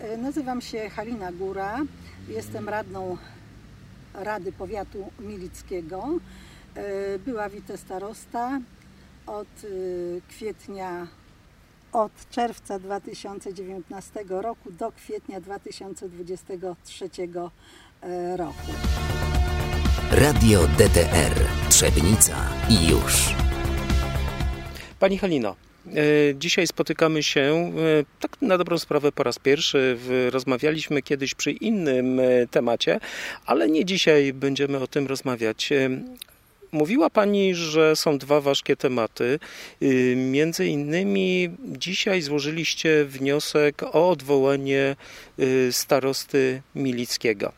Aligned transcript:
E, 0.00 0.16
Nazywam 0.16 0.60
się 0.60 0.88
Halina 0.88 1.32
Góra. 1.32 1.80
Jestem 2.28 2.68
radną 2.68 3.16
Rady 4.14 4.52
Powiatu 4.52 5.10
Milickiego. 5.20 6.08
E, 6.74 7.18
Była 7.18 7.48
witestarosta 7.48 8.60
od 9.26 9.48
e, 9.64 9.68
kwietnia, 10.28 11.06
od 11.92 12.12
czerwca 12.30 12.78
2019 12.78 14.24
roku 14.28 14.70
do 14.72 14.92
kwietnia 14.92 15.40
2023 15.40 17.10
e, 18.02 18.36
roku. 18.36 18.72
Radio 20.10 20.60
DTR 20.66 21.34
Trzebnica 21.68 22.36
i 22.68 22.88
już. 22.88 23.34
Pani 24.98 25.18
Halino, 25.18 25.56
dzisiaj 26.34 26.66
spotykamy 26.66 27.22
się 27.22 27.40
e, 27.40 28.04
tak 28.20 28.36
na 28.42 28.58
dobrą 28.58 28.78
sprawę 28.78 29.12
po 29.12 29.22
raz 29.22 29.38
pierwszy. 29.38 29.98
Rozmawialiśmy 30.30 31.02
kiedyś 31.02 31.34
przy 31.34 31.50
innym 31.50 32.20
e, 32.20 32.46
temacie, 32.50 33.00
ale 33.46 33.68
nie 33.68 33.84
dzisiaj 33.84 34.32
będziemy 34.32 34.78
o 34.78 34.86
tym 34.86 35.06
rozmawiać. 35.06 35.72
E, 35.72 35.90
Mówiła 36.72 37.10
Pani, 37.10 37.54
że 37.54 37.96
są 37.96 38.18
dwa 38.18 38.40
ważkie 38.40 38.76
tematy. 38.76 39.38
E, 39.82 40.16
Między 40.16 40.66
innymi 40.66 41.50
dzisiaj 41.64 42.22
złożyliście 42.22 43.04
wniosek 43.04 43.82
o 43.82 44.10
odwołanie 44.10 44.96
e, 45.38 45.72
starosty 45.72 46.62
Milickiego. 46.74 47.52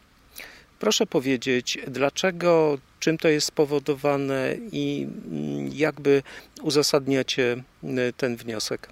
Proszę 0.78 1.06
powiedzieć, 1.06 1.78
dlaczego, 1.86 2.78
czym 3.00 3.18
to 3.18 3.28
jest 3.28 3.46
spowodowane 3.46 4.54
i 4.72 5.06
mm, 5.30 5.70
jakby 5.74 6.22
uzasadniacie 6.62 7.56
y, 7.84 8.12
ten 8.16 8.36
wniosek? 8.36 8.88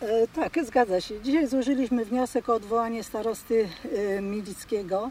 E, 0.00 0.26
Tak, 0.34 0.64
zgadza 0.64 1.00
się. 1.00 1.20
Dzisiaj 1.20 1.46
złożyliśmy 1.48 2.04
wniosek 2.04 2.48
o 2.48 2.54
odwołanie 2.54 3.04
starosty 3.04 3.68
e, 4.16 4.20
Milickiego 4.20 5.10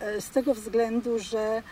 e, 0.00 0.20
z 0.20 0.30
tego 0.30 0.54
względu, 0.54 1.18
że 1.18 1.62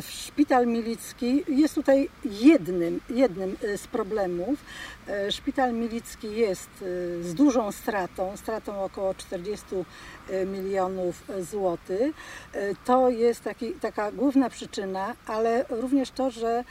szpital 0.00 0.66
Milicki 0.66 1.44
jest 1.48 1.74
tutaj 1.74 2.08
jednym, 2.24 3.00
jednym 3.10 3.56
e, 3.62 3.78
z 3.78 3.86
problemów. 3.86 4.58
E, 5.08 5.32
Szpital 5.32 5.72
Milicki 5.72 6.36
jest 6.36 6.70
e, 7.20 7.22
z 7.22 7.34
dużą 7.34 7.72
stratą, 7.72 8.36
stratą 8.36 8.84
około 8.84 9.14
40 9.14 9.66
milionów 10.46 11.22
złotych. 11.40 12.14
E, 12.52 12.74
To 12.84 13.10
jest 13.10 13.44
taki, 13.44 13.72
taka 13.72 14.12
główna 14.12 14.50
przyczyna, 14.50 15.14
ale 15.26 15.64
również 15.70 16.10
to, 16.10 16.30
że 16.30 16.48
e, 16.58 16.64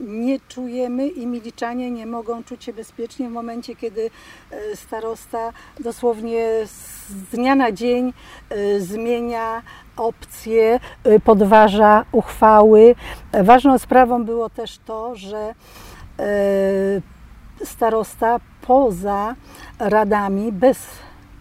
nie 0.00 0.40
czujemy 0.48 1.08
i 1.08 1.26
miliczanie 1.26 1.90
nie 1.90 2.06
mogą 2.06 2.44
czuć 2.44 2.64
się 2.64 2.72
bezpiecznie 2.72 3.28
w 3.28 3.32
momencie, 3.32 3.76
kiedy 3.76 4.10
e, 4.50 4.76
starosta 4.76 5.52
dosłownie 5.80 6.48
z 6.64 7.12
dnia 7.32 7.54
na 7.54 7.72
dzień 7.72 8.12
e, 8.50 8.80
zmienia 8.80 9.62
opcje, 9.96 10.80
e, 11.04 11.20
podważa 11.20 12.04
uchwały. 12.12 12.94
E, 13.32 13.44
Ważną 13.44 13.78
sprawą 13.78 14.24
było 14.24 14.50
też 14.50 14.78
to, 14.78 15.14
że 15.14 15.54
e, 16.18 16.24
starosta 17.64 18.40
poza 18.60 19.34
radami, 19.78 20.52
bez 20.52 20.86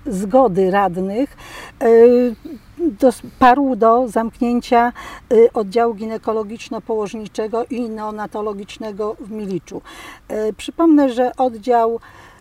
zgody 0.06 0.72
radnych, 0.72 1.38
doparł 2.78 3.76
do 3.76 4.08
zamknięcia 4.08 4.94
e, 5.32 5.54
oddziału 5.54 5.94
ginekologiczno-położniczego 5.94 7.66
i 7.70 7.90
neonatologicznego 7.90 9.16
w 9.20 9.32
Miliczu. 9.32 9.82
E, 10.28 10.54
Przypomnę, 10.54 11.10
że 11.10 11.32
oddział 11.38 12.00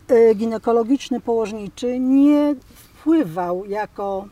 e, 0.09 0.35
ginekologiczny-położniczy 0.35 2.01
nie 2.01 2.55
wpływał 2.75 3.65
jako 3.65 4.27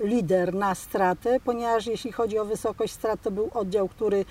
lider 0.00 0.54
na 0.54 0.74
stratę, 0.74 1.40
ponieważ 1.44 1.86
jeśli 1.86 2.12
chodzi 2.12 2.38
o 2.38 2.44
wysokość 2.44 2.92
strat, 2.92 3.22
to 3.22 3.30
był 3.30 3.50
oddział, 3.54 3.88
który 3.88 4.24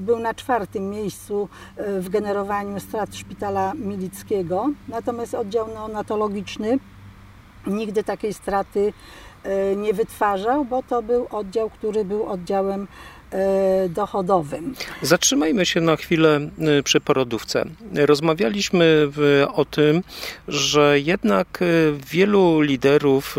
był 0.00 0.18
na 0.18 0.34
czwartym 0.34 0.90
miejscu 0.90 1.48
w 1.76 2.08
generowaniu 2.08 2.80
strat 2.80 3.16
szpitala 3.16 3.72
milickiego. 3.74 4.70
Natomiast 4.88 5.34
oddział 5.34 5.68
neonatologiczny 5.68 6.78
nigdy 7.66 8.04
takiej 8.04 8.34
straty 8.34 8.80
e, 8.88 8.92
nie 9.76 9.94
wytwarzał, 9.94 10.64
bo 10.64 10.82
to 10.82 11.02
był 11.02 11.26
oddział, 11.30 11.70
który 11.70 12.04
był 12.04 12.26
oddziałem 12.26 12.88
e, 13.30 13.88
dochodowym. 13.88 14.74
Zatrzymajmy 15.02 15.66
się 15.66 15.80
na 15.80 15.96
chwilę 15.96 16.40
y, 16.78 16.82
przy 16.82 17.00
porodówce. 17.00 17.64
Rozmawialiśmy 17.94 19.08
o 19.54 19.64
tym, 19.64 20.02
że 20.48 21.00
jednak 21.00 21.58
wielu 22.10 22.60
liderów 22.60 23.36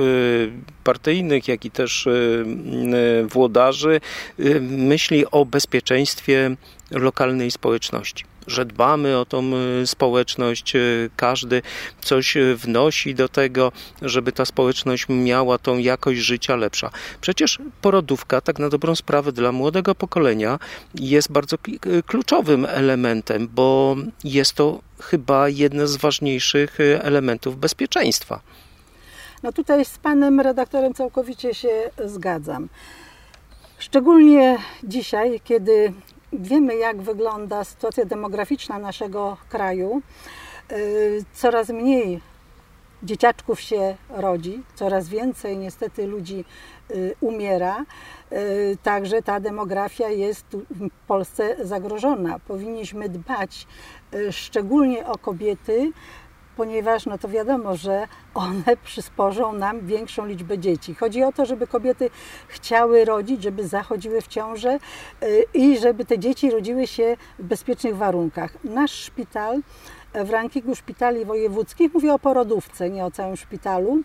partyjnych, 0.83 1.47
jak 1.47 1.65
i 1.65 1.71
też 1.71 2.07
włodarzy 3.29 4.01
myśli 4.61 5.25
o 5.31 5.45
bezpieczeństwie 5.45 6.55
lokalnej 6.91 7.51
społeczności. 7.51 8.30
Że 8.47 8.65
dbamy 8.65 9.17
o 9.17 9.25
tą 9.25 9.51
y, 9.81 9.87
społeczność, 9.87 10.75
y, 10.75 11.09
każdy 11.15 11.61
coś 12.01 12.37
y, 12.37 12.55
wnosi 12.55 13.15
do 13.15 13.29
tego, 13.29 13.71
żeby 14.01 14.31
ta 14.31 14.45
społeczność 14.45 15.05
miała 15.09 15.57
tą 15.57 15.77
jakość 15.77 16.19
życia 16.19 16.55
lepsza. 16.55 16.91
Przecież 17.21 17.59
porodówka, 17.81 18.41
tak 18.41 18.59
na 18.59 18.69
dobrą 18.69 18.95
sprawę, 18.95 19.31
dla 19.31 19.51
młodego 19.51 19.95
pokolenia 19.95 20.59
jest 20.95 21.31
bardzo 21.31 21.57
kluczowym 22.05 22.65
elementem, 22.69 23.47
bo 23.55 23.95
jest 24.23 24.53
to 24.53 24.79
chyba 24.99 25.49
jeden 25.49 25.87
z 25.87 25.95
ważniejszych 25.95 26.77
elementów 26.79 27.57
bezpieczeństwa. 27.57 28.41
No 29.43 29.51
tutaj 29.51 29.85
z 29.85 29.97
panem 29.97 30.39
redaktorem 30.39 30.93
całkowicie 30.93 31.53
się 31.53 31.89
zgadzam. 32.05 32.69
Szczególnie 33.77 34.57
dzisiaj, 34.83 35.41
kiedy 35.43 35.93
wiemy, 36.33 36.75
jak 36.75 37.01
wygląda 37.01 37.63
sytuacja 37.63 38.05
demograficzna 38.05 38.79
naszego 38.79 39.37
kraju, 39.49 40.01
y, 40.71 41.25
coraz 41.33 41.69
mniej 41.69 42.21
dzieciaczków 43.03 43.61
się 43.61 43.95
rodzi, 44.09 44.63
coraz 44.75 45.09
więcej 45.09 45.57
niestety 45.57 46.07
ludzi 46.07 46.45
y, 46.91 47.15
umiera. 47.21 47.85
Y, 48.31 48.77
Także 48.83 49.21
ta 49.21 49.39
demografia 49.39 50.09
jest 50.09 50.45
w 50.69 50.89
Polsce 51.07 51.55
zagrożona. 51.65 52.39
Powinniśmy 52.39 53.09
dbać 53.09 53.67
szczególnie 54.31 55.07
o 55.07 55.17
kobiety, 55.17 55.91
ponieważ 56.57 57.05
no 57.05 57.17
to 57.17 57.27
wiadomo, 57.27 57.75
że 57.75 58.07
one 58.33 58.77
przysporzą 58.83 59.53
nam 59.53 59.79
większą 59.79 60.25
liczbę 60.25 60.57
dzieci. 60.57 60.95
Chodzi 60.95 61.23
o 61.23 61.31
to, 61.31 61.45
żeby 61.45 61.67
kobiety 61.67 62.09
chciały 62.47 63.05
rodzić, 63.05 63.43
żeby 63.43 63.67
zachodziły 63.67 64.21
w 64.21 64.27
ciążę 64.27 64.79
y, 65.23 65.45
i 65.53 65.77
żeby 65.77 66.05
te 66.05 66.19
dzieci 66.19 66.51
rodziły 66.51 66.87
się 66.87 67.17
w 67.39 67.43
bezpiecznych 67.43 67.97
warunkach. 67.97 68.63
Nasz 68.63 68.91
szpital 68.91 69.61
w 70.13 70.29
rankingu 70.29 70.75
szpitali 70.75 71.25
wojewódzkich, 71.25 71.93
mówię 71.93 72.13
o 72.13 72.19
porodówce, 72.19 72.89
nie 72.89 73.05
o 73.05 73.11
całym 73.11 73.37
szpitalu, 73.37 74.01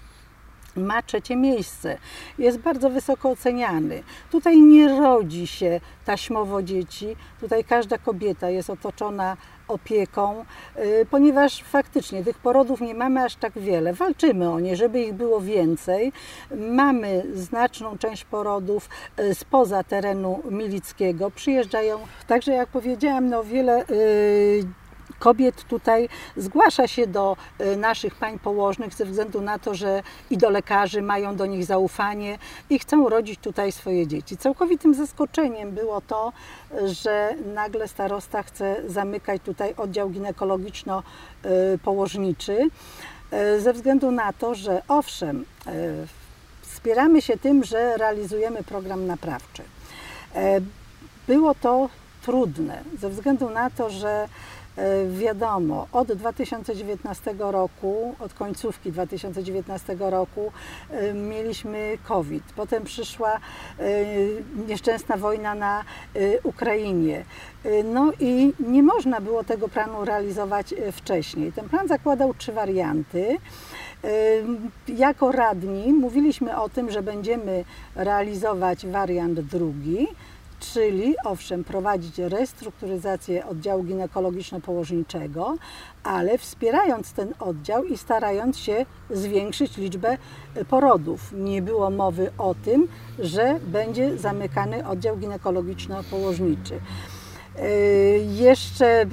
ma 0.76 1.03
trzecie 1.03 1.37
miejsce. 1.37 1.98
Jest 2.38 2.59
bardzo 2.59 2.91
wysoko 2.91 3.31
oceniany. 3.31 4.03
Tutaj 4.31 4.60
nie 4.60 4.88
rodzi 4.88 5.47
się 5.47 5.81
taśmowo 6.04 6.62
dzieci. 6.62 7.16
Tutaj 7.41 7.64
każda 7.64 7.98
kobieta 7.98 8.50
jest 8.50 8.70
otoczona 8.70 9.37
opieką, 9.69 10.44
y, 10.76 11.06
ponieważ 11.10 11.62
faktycznie 11.62 12.25
tych 12.25 12.38
porodów 12.38 12.81
nie 12.81 12.94
mamy 12.94 13.25
aż 13.25 13.37
tak 13.37 13.59
wiele. 13.59 13.92
Walczymy 13.92 14.50
o 14.50 14.60
nie, 14.60 14.76
żeby 14.76 15.00
ich 15.00 15.12
było 15.12 15.41
więcej. 15.41 16.12
Mamy 16.70 17.22
znaczną 17.34 17.98
część 17.98 18.25
porodów 18.25 18.88
y, 19.20 19.34
spoza 19.34 19.84
terenu 19.84 20.43
milickiego. 20.50 21.31
Przyjeżdżają, 21.31 21.98
także 22.26 22.53
jak 22.53 22.69
powiedziałam, 22.69 23.28
no 23.28 23.44
wiele 23.44 23.84
y, 23.91 24.64
kobiet 25.19 25.65
tutaj 25.65 26.09
zgłasza 26.37 26.88
się 26.88 27.06
do 27.06 27.37
y, 27.60 27.77
naszych 27.77 28.15
pań 28.15 28.38
położnych 28.38 28.94
ze 28.94 29.04
względu 29.04 29.41
na 29.41 29.59
to, 29.59 29.75
że 29.75 30.03
i 30.31 30.38
do 30.38 30.50
lekarzy 30.50 31.02
mają 31.02 31.37
do 31.37 31.46
nich 31.46 31.64
zaufanie 31.64 32.38
i 32.70 32.79
chcą 32.79 33.08
rodzić 33.08 33.41
tutaj 33.41 33.73
swoje 33.73 34.06
dzieci. 34.06 34.37
Całkowitym 34.37 34.94
zaskoczeniem 34.94 35.73
było 35.73 36.00
to, 36.00 36.32
że 36.87 37.35
nagle 37.55 37.88
starosta 37.88 38.43
chce 38.43 38.82
zamykać 38.87 39.43
tutaj 39.43 39.75
oddział 39.76 40.11
ginekologiczno-położniczy 40.11 42.70
y, 43.32 43.61
ze 43.61 43.73
względu 43.73 44.11
na 44.11 44.32
to, 44.32 44.55
że 44.55 44.82
owszem, 44.88 45.44
wspieramy 46.62 47.23
się 47.23 47.38
tym, 47.38 47.64
że 47.64 47.96
realizujemy 47.96 48.62
program 48.62 49.06
naprawczy. 49.06 49.62
E, 50.35 50.61
Było 51.26 51.55
to 51.55 51.88
trudne 52.23 52.82
ze 53.00 53.11
względu 53.11 53.50
na 53.50 53.70
to, 53.70 53.91
że 53.91 54.08
e, 54.08 54.29
wiadomo, 55.08 55.87
od 55.93 56.12
2019 56.12 57.34
roku, 57.38 58.14
od 58.20 58.34
końcówki 58.34 58.93
2019 58.93 59.96
roku 59.99 60.52
e, 60.90 61.14
mieliśmy 61.14 61.99
COVID. 62.05 62.44
Potem 62.56 62.84
przyszła 62.84 63.32
e, 63.34 63.40
nieszczęsna 64.69 65.17
wojna 65.17 65.55
na 65.55 65.81
e, 65.81 65.84
Ukrainie. 66.43 67.25
E, 67.64 67.82
No 67.82 68.12
i 68.20 68.52
nie 68.58 68.82
można 68.82 69.20
było 69.20 69.44
tego 69.44 69.69
planu 69.69 70.05
realizować 70.05 70.73
e, 70.73 70.93
wcześniej. 70.93 71.52
Ten 71.52 71.69
plan 71.69 71.88
zakładał 71.88 72.34
trzy 72.34 72.52
warianty. 72.52 73.38
Jako 74.88 75.32
radni 75.32 75.93
mówiliśmy 75.93 76.61
o 76.61 76.69
tym, 76.69 76.90
że 76.90 77.02
będziemy 77.02 77.64
realizować 77.94 78.87
wariant 78.87 79.40
drugi, 79.40 80.08
czyli 80.73 81.15
owszem, 81.25 81.65
prowadzić 81.65 82.19
restrukturyzację 82.19 83.47
oddziału 83.47 83.85
ginekologiczno-położniczego, 83.85 85.57
ale 86.05 86.39
wspierając 86.39 87.13
ten 87.13 87.35
oddział 87.41 87.85
i 87.85 87.97
starając 87.99 88.59
się 88.59 88.87
zwiększyć 89.11 89.77
liczbę 89.77 90.19
porodów. 90.69 91.33
Nie 91.33 91.63
było 91.63 91.91
mowy 91.91 92.31
o 92.39 92.55
tym, 92.55 92.89
że 93.19 93.61
będzie 93.67 94.19
zamykany 94.19 94.89
oddział 94.89 95.17
ginekologiczno-położniczy. 95.17 96.75
Jeszcze 98.29 99.07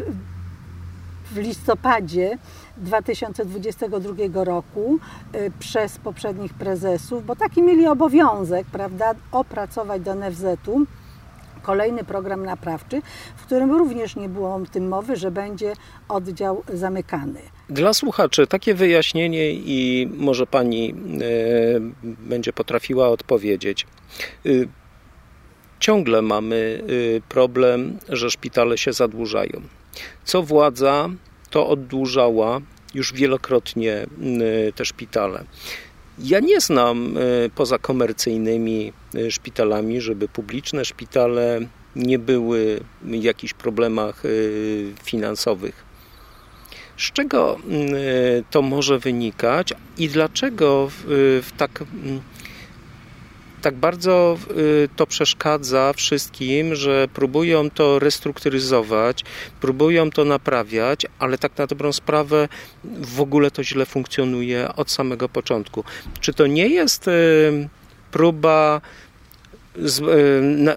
w 1.31 1.37
listopadzie 1.37 2.37
2022 2.77 4.43
roku 4.43 4.99
y, 5.35 5.51
przez 5.59 5.97
poprzednich 5.97 6.53
prezesów, 6.53 7.25
bo 7.25 7.35
taki 7.35 7.61
mieli 7.61 7.87
obowiązek, 7.87 8.67
prawda, 8.71 9.13
opracować 9.31 10.01
do 10.01 10.15
NFZ-u 10.15 10.85
kolejny 11.63 12.03
program 12.03 12.45
naprawczy, 12.45 13.01
w 13.35 13.45
którym 13.45 13.71
również 13.71 14.15
nie 14.15 14.29
było 14.29 14.55
o 14.55 14.61
tym 14.71 14.87
mowy, 14.87 15.15
że 15.15 15.31
będzie 15.31 15.73
oddział 16.09 16.63
zamykany. 16.73 17.39
Dla 17.69 17.93
słuchaczy 17.93 18.47
takie 18.47 18.73
wyjaśnienie 18.73 19.51
i 19.51 20.09
może 20.17 20.47
pani 20.47 20.89
y, 20.91 21.81
będzie 22.03 22.53
potrafiła 22.53 23.07
odpowiedzieć. 23.07 23.87
Y, 24.45 24.67
ciągle 25.79 26.21
mamy 26.21 26.83
problem, 27.29 27.97
że 28.09 28.31
szpitale 28.31 28.77
się 28.77 28.93
zadłużają. 28.93 29.61
Co 30.23 30.43
władza 30.43 31.09
to 31.49 31.67
oddłużała 31.67 32.61
już 32.93 33.13
wielokrotnie 33.13 34.05
y, 34.67 34.73
te 34.75 34.85
szpitale. 34.85 35.43
Ja 36.19 36.39
nie 36.39 36.61
znam 36.61 37.17
y, 37.17 37.49
poza 37.55 37.77
komercyjnymi 37.77 38.93
y, 39.15 39.31
szpitalami, 39.31 40.01
żeby 40.01 40.27
publiczne 40.27 40.85
szpitale 40.85 41.59
nie 41.95 42.19
były 42.19 42.79
w 43.01 43.23
jakichś 43.23 43.53
problemach 43.53 44.23
finansowych. 45.03 45.85
Z 46.97 47.11
czego 47.11 47.59
to 48.51 48.61
może 48.61 48.99
wynikać 48.99 49.73
i 49.97 50.09
dlaczego 50.09 50.89
w, 50.89 51.51
tak 51.57 51.83
tak 53.63 53.75
bardzo 53.75 54.37
y, 54.57 54.89
to 54.95 55.07
przeszkadza 55.07 55.93
wszystkim, 55.93 56.75
że 56.75 57.07
próbują 57.13 57.69
to 57.69 57.99
restrukturyzować, 57.99 59.23
próbują 59.61 60.11
to 60.11 60.25
naprawiać, 60.25 61.05
ale 61.19 61.37
tak 61.37 61.57
na 61.57 61.67
dobrą 61.67 61.93
sprawę 61.93 62.47
w 62.83 63.21
ogóle 63.21 63.51
to 63.51 63.63
źle 63.63 63.85
funkcjonuje 63.85 64.75
od 64.75 64.91
samego 64.91 65.29
początku. 65.29 65.83
Czy 66.19 66.33
to 66.33 66.47
nie 66.47 66.67
jest 66.67 67.07
y, 67.07 67.69
próba 68.11 68.81
y, 69.77 69.81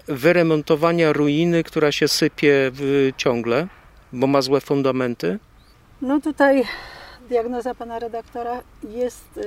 wyremontowania 0.07 1.13
ruiny, 1.13 1.63
która 1.63 1.91
się 1.91 2.07
sypie 2.07 2.71
ciągle, 3.17 3.67
bo 4.13 4.27
ma 4.27 4.41
złe 4.41 4.61
fundamenty? 4.61 5.39
No 6.01 6.21
tutaj 6.21 6.63
diagnoza 7.29 7.75
pana 7.75 7.99
redaktora 7.99 8.61
jest 8.89 9.39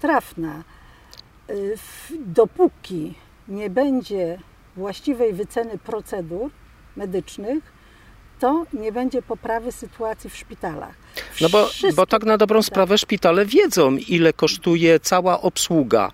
trafna. 0.00 0.62
Y, 1.50 1.76
dopóki 2.26 3.14
nie 3.48 3.70
będzie 3.70 4.38
właściwej 4.76 5.32
wyceny 5.32 5.78
procedur 5.78 6.50
medycznych, 6.96 7.74
to 8.40 8.66
nie 8.72 8.92
będzie 8.92 9.22
poprawy 9.22 9.72
sytuacji 9.72 10.30
w 10.30 10.36
szpitalach. 10.36 10.94
No 11.40 11.48
bo, 11.48 11.70
bo 11.96 12.06
tak 12.06 12.24
na 12.24 12.38
dobrą 12.38 12.62
sprawę 12.62 12.98
szpitale 12.98 13.46
wiedzą, 13.46 13.96
ile 13.96 14.32
kosztuje 14.32 15.00
cała 15.00 15.40
obsługa, 15.40 16.12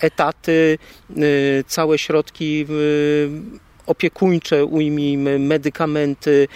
etaty, 0.00 0.78
y, 1.16 1.64
całe 1.66 1.98
środki 1.98 2.66
opiekuńcze, 3.90 4.64
ujmijmy, 4.64 5.38
medykamenty, 5.38 6.48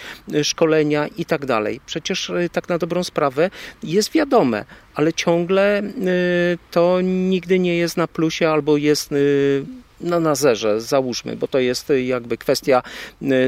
szkolenia 0.43 1.07
i 1.07 1.25
tak. 1.25 1.45
Przecież 1.85 2.29
y, 2.29 2.49
tak 2.51 2.69
na 2.69 2.77
dobrą 2.77 3.03
sprawę 3.03 3.49
jest 3.83 4.11
wiadome, 4.11 4.65
ale 4.95 5.13
ciągle 5.13 5.83
y, 5.83 6.57
to 6.71 7.01
nigdy 7.03 7.59
nie 7.59 7.77
jest 7.77 7.97
na 7.97 8.07
plusie 8.07 8.49
albo 8.49 8.77
jest 8.77 9.11
y, 9.11 9.65
no, 10.01 10.19
na 10.19 10.35
zerze, 10.35 10.81
załóżmy, 10.81 11.35
bo 11.35 11.47
to 11.47 11.59
jest 11.59 11.93
jakby 12.05 12.37
kwestia 12.37 12.83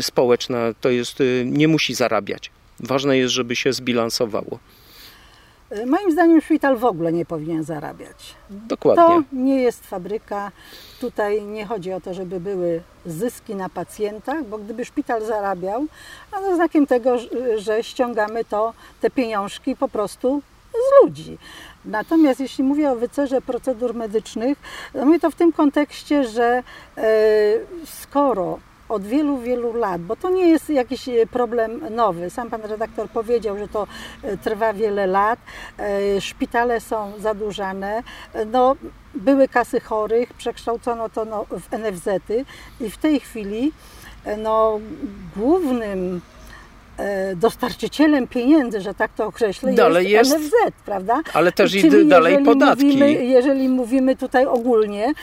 społeczna, 0.01 0.73
to 0.81 0.89
jest, 0.89 1.19
nie 1.45 1.67
musi 1.67 1.93
zarabiać. 1.93 2.51
Ważne 2.79 3.17
jest, 3.17 3.33
żeby 3.33 3.55
się 3.55 3.73
zbilansowało. 3.73 4.59
E, 5.69 5.85
moim 5.85 6.11
zdaniem 6.11 6.41
szpital 6.41 6.77
w 6.77 6.85
ogóle 6.85 7.13
nie 7.13 7.25
powinien 7.25 7.63
zarabiać. 7.63 8.35
Dokładnie. 8.49 9.03
To 9.03 9.23
nie 9.33 9.61
jest 9.61 9.87
fabryka. 9.87 10.51
Tutaj 11.01 11.41
nie 11.41 11.65
chodzi 11.65 11.93
o 11.93 12.01
to, 12.01 12.13
żeby 12.13 12.39
były 12.39 12.81
zyski 13.05 13.55
na 13.55 13.69
pacjentach, 13.69 14.43
bo 14.45 14.57
gdyby 14.57 14.85
szpital 14.85 15.25
zarabiał, 15.25 15.85
no 16.31 16.39
to 16.39 16.55
znakiem 16.55 16.87
tego, 16.87 17.17
że 17.57 17.83
ściągamy 17.83 18.45
to, 18.45 18.73
te 19.01 19.09
pieniążki 19.09 19.75
po 19.75 19.87
prostu 19.87 20.41
z 20.73 21.03
ludzi. 21.03 21.37
Natomiast 21.85 22.39
jeśli 22.39 22.63
mówię 22.63 22.91
o 22.91 22.95
wycerze 22.95 23.41
procedur 23.41 23.95
medycznych, 23.95 24.57
to 24.93 25.05
mówię 25.05 25.19
to 25.19 25.31
w 25.31 25.35
tym 25.35 25.53
kontekście, 25.53 26.23
że 26.23 26.63
e, 26.97 27.03
skoro 27.85 28.59
od 28.89 29.03
wielu, 29.03 29.37
wielu 29.37 29.73
lat, 29.73 30.01
bo 30.01 30.15
to 30.15 30.29
nie 30.29 30.47
jest 30.47 30.69
jakiś 30.69 31.09
e, 31.09 31.27
problem 31.27 31.95
nowy. 31.95 32.29
Sam 32.29 32.49
pan 32.49 32.61
redaktor 32.61 33.09
powiedział, 33.09 33.57
że 33.57 33.67
to 33.67 33.87
e, 34.23 34.37
trwa 34.37 34.73
wiele 34.73 35.07
lat. 35.07 35.39
E, 35.77 36.21
szpitale 36.21 36.81
są 36.81 37.13
zadłużane. 37.19 38.03
No, 38.51 38.75
były 39.15 39.47
kasy 39.47 39.79
chorych, 39.79 40.33
przekształcono 40.33 41.09
to 41.09 41.25
no, 41.25 41.45
w 41.45 41.71
NFZ-y 41.71 42.45
i 42.79 42.89
w 42.89 42.97
tej 42.97 43.19
chwili 43.19 43.71
no, 44.37 44.79
głównym 45.35 46.21
dostarczycielem 47.35 48.27
pieniędzy, 48.27 48.81
że 48.81 48.93
tak 48.93 49.13
to 49.13 49.25
określę, 49.25 49.73
dalej 49.73 50.09
jest, 50.09 50.31
jest 50.31 50.43
NFZ, 50.43 50.55
prawda? 50.85 51.21
Ale 51.33 51.51
też 51.51 51.75
i 51.75 52.07
dalej 52.07 52.43
podatki. 52.45 52.85
Mówimy, 52.85 53.13
jeżeli 53.13 53.69
mówimy 53.69 54.15
tutaj 54.15 54.45
ogólnie, 54.45 55.13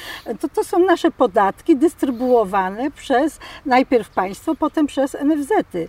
to 0.40 0.48
to 0.48 0.64
są 0.64 0.78
nasze 0.78 1.10
podatki 1.10 1.76
dystrybuowane 1.76 2.90
przez 2.90 3.38
najpierw 3.66 4.10
państwo, 4.10 4.54
potem 4.54 4.86
przez 4.86 5.16
NFZ-y. 5.24 5.88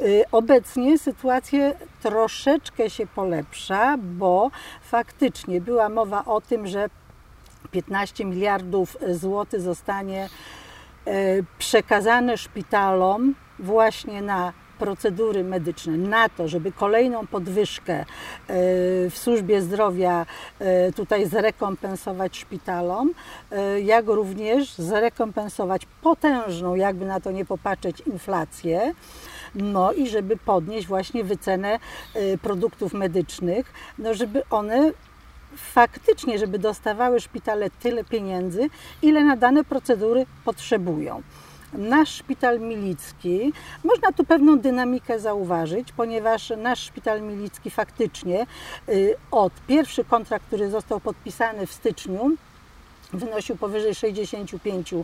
Y, 0.00 0.24
obecnie 0.32 0.98
sytuacja 0.98 1.72
troszeczkę 2.02 2.90
się 2.90 3.06
polepsza, 3.06 3.96
bo 3.98 4.50
faktycznie 4.82 5.60
była 5.60 5.88
mowa 5.88 6.24
o 6.24 6.40
tym, 6.40 6.66
że 6.66 6.88
15 7.70 8.24
miliardów 8.24 8.96
złotych 9.10 9.60
zostanie 9.60 10.28
e, 11.06 11.10
przekazane 11.58 12.38
szpitalom 12.38 13.34
właśnie 13.58 14.22
na 14.22 14.52
procedury 14.78 15.44
medyczne 15.44 15.96
na 15.96 16.28
to, 16.28 16.48
żeby 16.48 16.72
kolejną 16.72 17.26
podwyżkę 17.26 17.94
e, 17.94 18.04
w 19.10 19.12
służbie 19.14 19.62
zdrowia 19.62 20.26
e, 20.58 20.92
tutaj 20.92 21.26
zrekompensować 21.26 22.36
szpitalom, 22.36 23.10
e, 23.50 23.80
jak 23.80 24.06
również 24.06 24.74
zrekompensować 24.74 25.86
potężną, 26.02 26.74
jakby 26.74 27.04
na 27.06 27.20
to 27.20 27.30
nie 27.30 27.44
popatrzeć, 27.44 28.00
inflację. 28.00 28.94
No 29.54 29.92
i 29.92 30.08
żeby 30.08 30.36
podnieść 30.36 30.86
właśnie 30.86 31.24
wycenę 31.24 31.78
produktów 32.42 32.92
medycznych, 32.92 33.72
no 33.98 34.14
żeby 34.14 34.42
one 34.50 34.92
faktycznie, 35.56 36.38
żeby 36.38 36.58
dostawały 36.58 37.20
szpitale 37.20 37.70
tyle 37.70 38.04
pieniędzy, 38.04 38.70
ile 39.02 39.24
na 39.24 39.36
dane 39.36 39.64
procedury 39.64 40.26
potrzebują 40.44 41.22
nasz 41.76 42.14
szpital 42.14 42.60
milicki, 42.60 43.52
można 43.84 44.12
tu 44.12 44.24
pewną 44.24 44.58
dynamikę 44.58 45.20
zauważyć, 45.20 45.92
ponieważ 45.92 46.52
nasz 46.56 46.80
szpital 46.80 47.22
milicki 47.22 47.70
faktycznie 47.70 48.46
y, 48.88 49.14
od 49.30 49.52
pierwszy 49.66 50.04
kontrakt, 50.04 50.46
który 50.46 50.70
został 50.70 51.00
podpisany 51.00 51.66
w 51.66 51.72
styczniu, 51.72 52.36
wynosił 53.12 53.56
powyżej 53.56 53.94
65 53.94 54.94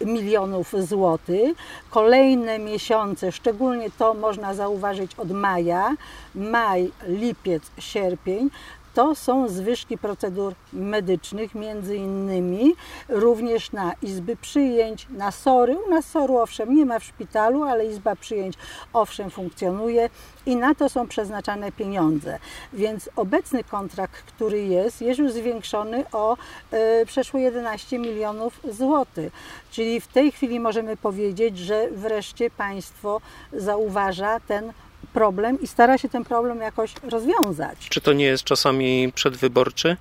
milionów 0.00 0.74
złotych. 0.78 1.56
Kolejne 1.90 2.58
miesiące, 2.58 3.32
szczególnie 3.32 3.90
to 3.98 4.14
można 4.14 4.54
zauważyć 4.54 5.14
od 5.14 5.30
maja, 5.30 5.96
maj, 6.34 6.90
lipiec, 7.06 7.62
sierpień, 7.78 8.50
to 8.98 9.14
są 9.14 9.48
zwyżki 9.48 9.98
procedur 9.98 10.54
medycznych, 10.72 11.54
między 11.54 11.96
innymi 11.96 12.74
również 13.08 13.72
na 13.72 13.92
izby 14.02 14.36
przyjęć, 14.36 15.06
na 15.10 15.30
SORy. 15.30 15.76
U 15.86 15.90
nas 15.90 16.06
SORu 16.06 16.36
owszem 16.38 16.76
nie 16.76 16.86
ma 16.86 16.98
w 16.98 17.04
szpitalu, 17.04 17.62
ale 17.62 17.86
izba 17.86 18.16
przyjęć 18.16 18.54
owszem 18.92 19.30
funkcjonuje 19.30 20.10
i 20.46 20.56
na 20.56 20.74
to 20.74 20.88
są 20.88 21.08
przeznaczane 21.08 21.72
pieniądze. 21.72 22.38
Więc 22.72 23.10
obecny 23.16 23.64
kontrakt, 23.64 24.22
który 24.22 24.62
jest, 24.62 25.02
jest 25.02 25.18
już 25.18 25.32
zwiększony 25.32 26.04
o 26.12 26.36
e, 26.70 27.06
przeszło 27.06 27.40
11 27.40 27.98
milionów 27.98 28.60
złotych. 28.70 29.32
Czyli 29.70 30.00
w 30.00 30.06
tej 30.06 30.32
chwili 30.32 30.60
możemy 30.60 30.96
powiedzieć, 30.96 31.58
że 31.58 31.88
wreszcie 31.90 32.50
państwo 32.50 33.20
zauważa 33.52 34.40
ten 34.40 34.72
problem 35.12 35.60
i 35.60 35.66
stara 35.66 35.98
się 35.98 36.08
ten 36.08 36.24
problem 36.24 36.60
jakoś 36.60 36.94
rozwiązać. 37.10 37.88
Czy 37.88 38.00
to 38.00 38.12
nie 38.12 38.24
jest 38.24 38.44
czasami 38.44 39.12
przedwyborczy 39.14 39.96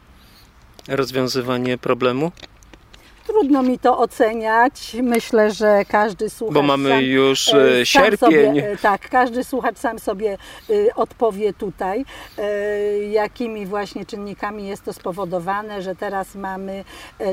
rozwiązywanie 0.88 1.78
problemu? 1.78 2.32
Trudno 3.28 3.64
mi 3.64 3.80
to 3.80 3.98
oceniać. 3.98 4.96
Myślę, 5.04 5.52
że 5.52 5.86
każdy 5.88 6.30
słuchacz. 6.30 6.54
Bo 6.54 6.62
mamy 6.62 6.90
sam, 6.90 7.02
już 7.02 7.54
e, 7.54 7.80
e, 7.82 7.86
sierpień. 7.86 8.18
Sobie, 8.18 8.72
e, 8.72 8.78
tak, 8.78 9.10
każdy 9.10 9.44
słuchacz 9.44 9.78
sam 9.78 10.00
sobie 10.00 10.38
e, 10.70 10.96
odpowie 10.96 11.54
tutaj, 11.54 12.06
jakimi 13.12 13.66
właśnie 13.66 14.06
czynnikami 14.06 14.68
jest 14.68 14.86
to 14.86 14.94
spowodowane, 14.94 15.82
że 15.82 15.96
teraz 15.96 16.36
mamy 16.36 16.84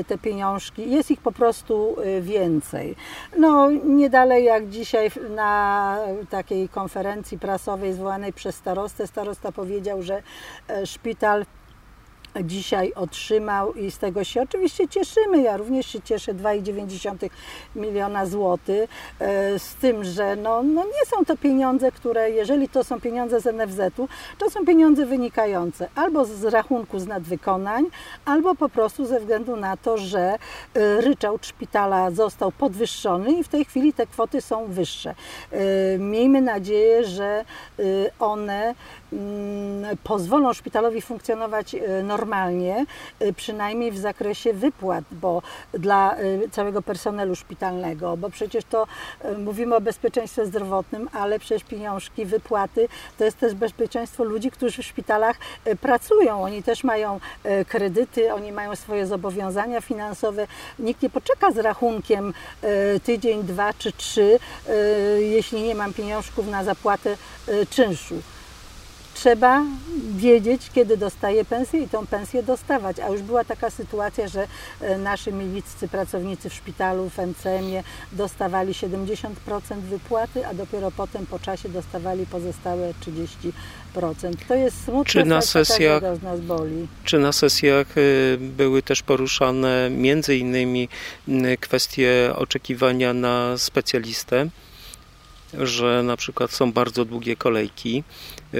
te 0.07 0.17
pieniążki. 0.17 0.91
Jest 0.91 1.11
ich 1.11 1.21
po 1.21 1.31
prostu 1.31 1.95
więcej. 2.21 2.95
No, 3.37 3.69
nie 3.71 4.09
dalej 4.09 4.43
jak 4.43 4.69
dzisiaj 4.69 5.11
na 5.29 5.97
takiej 6.29 6.69
konferencji 6.69 7.39
prasowej 7.39 7.93
zwołanej 7.93 8.33
przez 8.33 8.55
starostę, 8.55 9.07
starosta 9.07 9.51
powiedział, 9.51 10.01
że 10.01 10.23
szpital 10.85 11.45
dzisiaj 12.43 12.93
otrzymał 12.93 13.73
i 13.73 13.91
z 13.91 13.97
tego 13.97 14.23
się 14.23 14.41
oczywiście 14.41 14.87
cieszymy. 14.87 15.41
Ja 15.41 15.57
również 15.57 15.85
się 15.87 16.01
cieszę 16.01 16.33
2,9 16.33 17.29
miliona 17.75 18.25
złotych 18.25 18.89
e, 19.19 19.59
z 19.59 19.75
tym, 19.75 20.03
że 20.03 20.35
no, 20.35 20.63
no 20.63 20.83
nie 20.83 21.05
są 21.05 21.25
to 21.25 21.37
pieniądze, 21.37 21.91
które 21.91 22.31
jeżeli 22.31 22.69
to 22.69 22.83
są 22.83 23.01
pieniądze 23.01 23.39
z 23.41 23.45
NFZ-u, 23.45 24.07
to 24.37 24.49
są 24.49 24.65
pieniądze 24.65 25.05
wynikające 25.05 25.87
albo 25.95 26.25
z 26.25 26.43
rachunku 26.43 26.99
z 26.99 27.07
nadwykonań, 27.07 27.85
albo 28.25 28.55
po 28.55 28.69
prostu 28.69 29.05
ze 29.05 29.19
względu 29.19 29.55
na 29.55 29.77
to, 29.77 29.97
że 29.97 30.21
e, 30.21 30.37
ryczałt 31.01 31.45
szpitala 31.45 32.11
został 32.11 32.51
podwyższony 32.51 33.31
i 33.31 33.43
w 33.43 33.47
tej 33.47 33.65
chwili 33.65 33.93
te 33.93 34.07
kwoty 34.07 34.41
są 34.41 34.65
wyższe. 34.65 35.15
E, 35.51 35.97
Miejmy 35.97 36.41
nadzieję, 36.41 37.05
że 37.05 37.45
one 38.19 38.75
mm, 39.13 39.97
pozwolą 40.03 40.53
szpitalowi 40.53 41.01
funkcjonować 41.01 41.75
normalnie, 42.03 42.24
e, 42.33 43.33
przynajmniej 43.33 43.91
w 43.91 43.97
zakresie 43.97 44.53
wypłat, 44.53 45.03
bo 45.11 45.41
dla 45.73 46.15
e, 46.15 46.49
całego 46.51 46.81
personelu 46.81 47.35
szpitalnego, 47.35 48.17
bo 48.17 48.29
przecież 48.29 48.65
to 48.65 48.87
e, 49.21 49.37
mówimy 49.37 49.75
o 49.75 49.81
bezpieczeństwie 49.81 50.45
zdrowotnym, 50.45 51.09
ale 51.13 51.39
przecież 51.39 51.63
pieniążki, 51.63 52.25
wypłaty 52.25 52.87
to 53.17 53.25
jest 53.25 53.39
też 53.39 53.53
bezpieczeństwo 53.53 54.23
ludzi, 54.23 54.51
którzy 54.51 54.83
w 54.83 54.85
szpitalach 54.85 55.35
pracują. 55.81 56.43
Oni 56.43 56.63
też 56.63 56.83
mają 56.83 57.19
kredyty, 57.67 58.33
oni 58.33 58.51
mają 58.51 58.75
swoje 58.75 59.07
zobowiązania 59.07 59.81
finansowe. 59.81 60.47
Nikt 60.79 61.01
nie 61.01 61.09
poczeka 61.09 61.51
z 61.51 61.57
rachunkiem 61.57 62.33
tydzień, 63.03 63.43
dwa 63.43 63.73
czy 63.73 63.91
trzy, 63.91 64.39
jeśli 65.19 65.61
nie 65.61 65.75
mam 65.75 65.93
pieniążków 65.93 66.47
na 66.47 66.63
zapłatę 66.63 67.17
czynszu 67.69 68.15
trzeba 69.15 69.63
wiedzieć, 70.15 70.69
kiedy 70.73 70.97
dostaje 70.97 71.45
pensję 71.45 71.81
i 71.81 71.87
tą 71.87 72.07
pensję 72.07 72.43
dostawać. 72.43 72.99
A 72.99 73.09
już 73.09 73.21
była 73.21 73.43
taka 73.43 73.69
sytuacja, 73.69 74.27
że 74.27 74.47
e, 74.81 74.97
nasi 74.97 75.33
miliccy 75.33 75.87
pracownicy 75.87 76.49
w 76.49 76.53
szpitalu, 76.53 77.09
w 77.09 77.17
MCM-ie 77.19 77.83
dostawali 78.11 78.73
70% 78.73 79.27
wypłaty, 79.89 80.47
a 80.47 80.53
dopiero 80.53 80.91
potem 80.91 81.25
po 81.25 81.39
czasie 81.39 81.69
dostawali 81.69 82.25
pozostałe 82.25 82.93
30%. 83.95 84.33
To 84.47 84.55
jest 84.55 84.83
smutne, 84.83 85.05
Czy 85.05 85.25
na 85.25 85.41
sesjach- 85.41 86.15
z 86.19 86.23
nas 86.23 86.39
boli. 86.39 86.87
Czy 87.03 87.19
na 87.19 87.31
sesjach 87.31 87.97
y, 87.97 88.37
były 88.39 88.81
też 88.81 89.03
poruszane 89.03 89.89
między 89.89 90.37
innymi 90.37 90.89
y, 91.27 91.57
kwestie 91.57 92.33
oczekiwania 92.35 93.13
na 93.13 93.57
specjalistę, 93.57 94.47
że 95.53 96.03
na 96.03 96.17
przykład 96.17 96.51
są 96.51 96.71
bardzo 96.71 97.05
długie 97.05 97.35
kolejki, 97.35 98.03
y, 98.53 98.57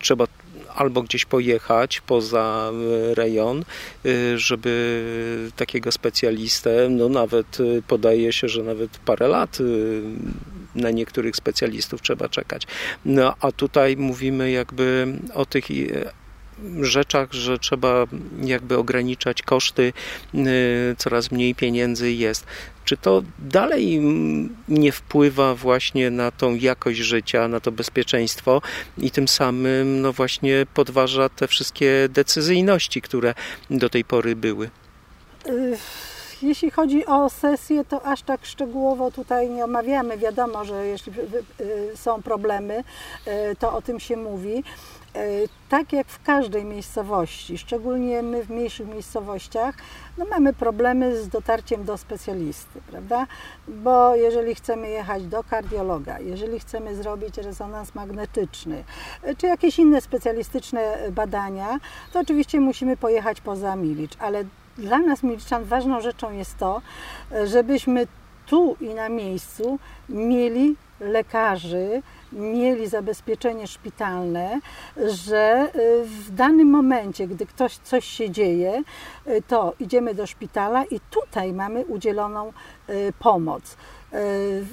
trzeba 0.00 0.26
albo 0.74 1.02
gdzieś 1.02 1.24
pojechać 1.24 2.00
poza 2.00 2.70
y, 3.10 3.14
rejon, 3.14 3.64
y, 4.06 4.38
żeby 4.38 5.04
takiego 5.56 5.92
specjalistę, 5.92 6.88
no 6.90 7.08
nawet 7.08 7.58
podaje 7.88 8.32
się, 8.32 8.48
że 8.48 8.62
nawet 8.62 8.98
parę 8.98 9.28
lat 9.28 9.58
na 10.74 10.90
niektórych 10.90 11.36
specjalistów 11.36 12.02
trzeba 12.02 12.28
czekać. 12.28 12.66
No 13.04 13.34
a 13.40 13.52
tutaj 13.52 13.96
mówimy 13.96 14.50
jakby 14.50 15.06
o 15.34 15.46
tych 15.46 15.64
rzeczach, 16.80 17.32
że 17.32 17.58
trzeba 17.58 18.04
jakby 18.42 18.78
ograniczać 18.78 19.42
koszty, 19.42 19.92
y, 20.34 20.94
coraz 20.98 21.30
mniej 21.30 21.54
pieniędzy 21.54 22.12
jest. 22.12 22.46
Czy 22.84 22.96
to 22.96 23.22
dalej 23.38 23.96
mm, 23.96 24.56
nie 24.68 24.92
wpływa 24.92 25.54
właśnie 25.54 26.10
na 26.10 26.30
tą 26.30 26.54
jakość 26.54 26.98
życia, 26.98 27.48
na 27.48 27.60
to 27.60 27.72
bezpieczeństwo 27.72 28.62
i 28.98 29.10
tym 29.10 29.28
samym 29.28 30.00
no 30.00 30.12
właśnie 30.12 30.66
podważa 30.74 31.28
te 31.28 31.48
wszystkie 31.48 32.08
decyzyjności, 32.08 33.02
które 33.02 33.34
do 33.70 33.88
tej 33.88 34.04
pory 34.04 34.36
były? 34.36 34.70
Y, 35.46 35.76
Jeśli 36.42 36.70
chodzi 36.70 37.06
o 37.06 37.30
sesję, 37.30 37.84
to 37.84 38.06
aż 38.06 38.22
tak 38.22 38.46
szczegółowo 38.46 39.10
tutaj 39.10 39.50
nie 39.50 39.64
omawiamy. 39.64 40.18
Wiadomo, 40.18 40.64
że 40.64 40.86
jeśli 40.86 41.12
y, 41.12 41.96
są 41.96 42.22
problemy, 42.22 42.84
to 43.58 43.72
o 43.72 43.82
tym 43.82 44.00
się 44.00 44.16
mówi. 44.16 44.64
Y, 45.16 45.48
Tak 45.68 45.92
jak 45.92 46.06
w 46.06 46.22
każdej 46.22 46.64
miejscowości, 46.64 47.58
szczególnie 47.58 48.22
my 48.22 48.44
w 48.44 48.50
mniejszych 48.50 48.88
miejscowościach, 48.88 49.74
no 50.18 50.24
mamy 50.24 50.52
problemy 50.52 51.22
z 51.22 51.28
dotarciem 51.28 51.84
do 51.84 51.98
specjalisty, 51.98 52.80
prawda? 52.90 53.26
Bo 53.68 54.16
jeżeli 54.16 54.54
chcemy 54.54 54.88
jechać 54.88 55.26
do 55.26 55.44
kardiologa, 55.44 56.18
jeżeli 56.18 56.60
chcemy 56.60 56.94
zrobić 56.94 57.38
rezonans 57.38 57.94
magnetyczny, 57.94 58.84
y, 59.28 59.36
czy 59.36 59.46
jakieś 59.46 59.78
inne 59.78 60.00
specjalistyczne 60.00 60.98
badania, 61.12 61.78
to 62.12 62.20
oczywiście 62.20 62.60
musimy 62.60 62.96
pojechać 62.96 63.40
poza 63.40 63.76
Milicz, 63.76 64.16
ale 64.18 64.44
dla 64.78 64.98
nas 64.98 65.22
Miliczan 65.22 65.64
ważną 65.64 66.00
rzeczą 66.00 66.32
jest 66.32 66.58
to, 66.58 66.82
żebyśmy 67.44 68.06
tu 68.46 68.76
i 68.80 68.94
na 68.94 69.08
miejscu 69.08 69.78
mieli 70.08 70.76
lekarzy, 71.00 72.02
mieli 72.32 72.88
zabezpieczenie 72.88 73.66
szpitalne, 73.66 74.60
że 74.96 75.70
y, 75.74 76.04
w 76.04 76.30
danym 76.34 76.70
momencie, 76.70 77.26
gdy 77.26 77.46
ktoś 77.46 77.76
coś 77.76 78.04
się 78.04 78.30
dzieje, 78.30 78.82
y, 79.26 79.42
to 79.48 79.74
idziemy 79.80 80.14
do 80.14 80.26
szpitala 80.26 80.84
i 80.84 81.00
tutaj 81.10 81.52
mamy 81.52 81.84
udzieloną 81.84 82.52
y, 82.88 83.12
pomoc. 83.18 83.76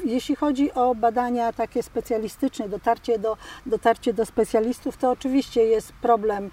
Jeśli 0.06 0.36
chodzi 0.36 0.74
o 0.74 0.96
badania 0.96 1.54
takie 1.54 1.84
specjalistyczne, 1.84 2.70
dotarcie 2.70 3.20
do, 3.20 3.38
dotarcie 3.66 4.13
do 4.13 4.25
specjalistów, 4.25 4.98
to 4.98 5.12
oczywiście 5.12 5.63
jest 5.63 5.94
problem 5.94 6.51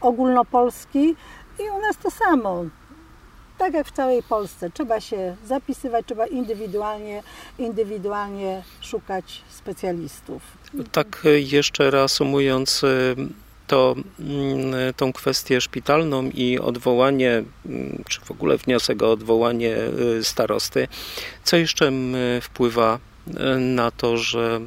ogólnopolski 0.00 1.16
i 1.58 1.70
u 1.76 1.80
nas 1.80 1.96
to 1.96 2.10
samo. 2.10 2.64
Tak 3.58 3.74
jak 3.74 3.86
w 3.86 3.92
całej 3.92 4.22
Polsce, 4.22 4.70
trzeba 4.70 5.00
się 5.00 5.36
zapisywać, 5.46 6.06
trzeba 6.06 6.26
indywidualnie, 6.26 7.22
indywidualnie 7.58 8.62
szukać 8.80 9.42
specjalistów. 9.48 10.42
Tak 10.92 11.22
jeszcze 11.34 11.90
reasumując 11.90 12.84
y, 12.84 13.16
to, 13.66 13.94
mm, 14.20 14.94
tą 14.96 15.12
kwestię 15.12 15.60
szpitalną 15.60 16.22
i 16.22 16.58
odwołanie, 16.58 17.44
mm, 17.66 18.04
czy 18.08 18.20
w 18.20 18.30
ogóle 18.30 18.56
wniosek 18.56 19.02
o 19.02 19.12
odwołanie 19.12 19.76
y, 20.18 20.24
starosty, 20.24 20.88
co 21.44 21.56
jeszcze 21.56 21.88
mm, 21.88 22.40
wpływa 22.40 22.98
y, 23.28 23.32
na 23.58 23.90
to, 23.90 24.16
że 24.16 24.60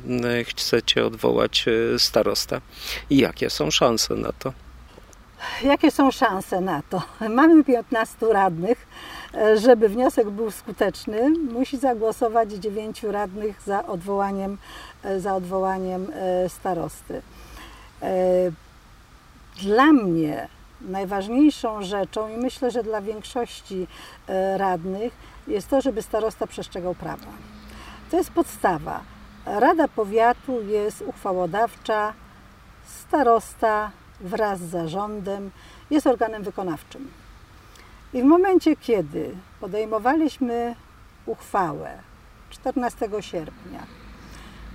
chcecie 0.47 1.05
odwołać 1.05 1.65
starostę 1.97 2.61
i 3.09 3.17
jakie 3.17 3.49
są 3.49 3.71
szanse 3.71 4.15
na 4.15 4.31
to? 4.31 4.66
Jakie 5.63 5.91
są 5.91 6.11
szanse 6.11 6.61
na 6.61 6.81
to? 6.89 7.01
Mamy 7.29 7.63
15 7.63 8.33
radnych. 8.33 8.87
E, 9.33 9.57
Żeby 9.57 9.89
wniosek 9.89 10.29
był 10.29 10.51
skuteczny, 10.51 11.29
musi 11.29 11.77
zagłosować 11.77 12.51
9 12.51 13.03
radnych 13.03 13.61
za 13.61 13.87
odwołaniem, 13.87 14.57
e, 15.03 15.19
za 15.19 15.35
odwołaniem 15.35 16.07
e, 16.13 16.49
starosty. 16.49 17.21
Dla 19.61 19.85
mnie 19.85 20.47
najważniejszą 20.81 21.81
rzeczą 21.81 22.29
i 22.29 22.37
myślę, 22.37 22.71
że 22.71 22.83
dla 22.83 23.01
większości 23.01 23.87
radnych 24.57 25.13
jest 25.47 25.69
to, 25.69 25.81
żeby 25.81 26.01
starosta 26.01 26.47
przestrzegał 26.47 26.95
prawa. 26.95 27.27
To 28.11 28.17
jest 28.17 28.31
podstawa. 28.31 29.01
Rada 29.45 29.87
powiatu 29.87 30.61
jest 30.61 31.03
uchwałodawcza, 31.07 32.13
starosta 32.85 33.91
wraz 34.21 34.59
z 34.59 34.69
zarządem 34.69 35.51
jest 35.89 36.07
organem 36.07 36.43
wykonawczym. 36.43 37.11
I 38.13 38.21
w 38.21 38.25
momencie, 38.25 38.75
kiedy 38.75 39.35
podejmowaliśmy 39.59 40.75
uchwałę 41.25 41.97
14 42.49 43.09
sierpnia, 43.19 43.83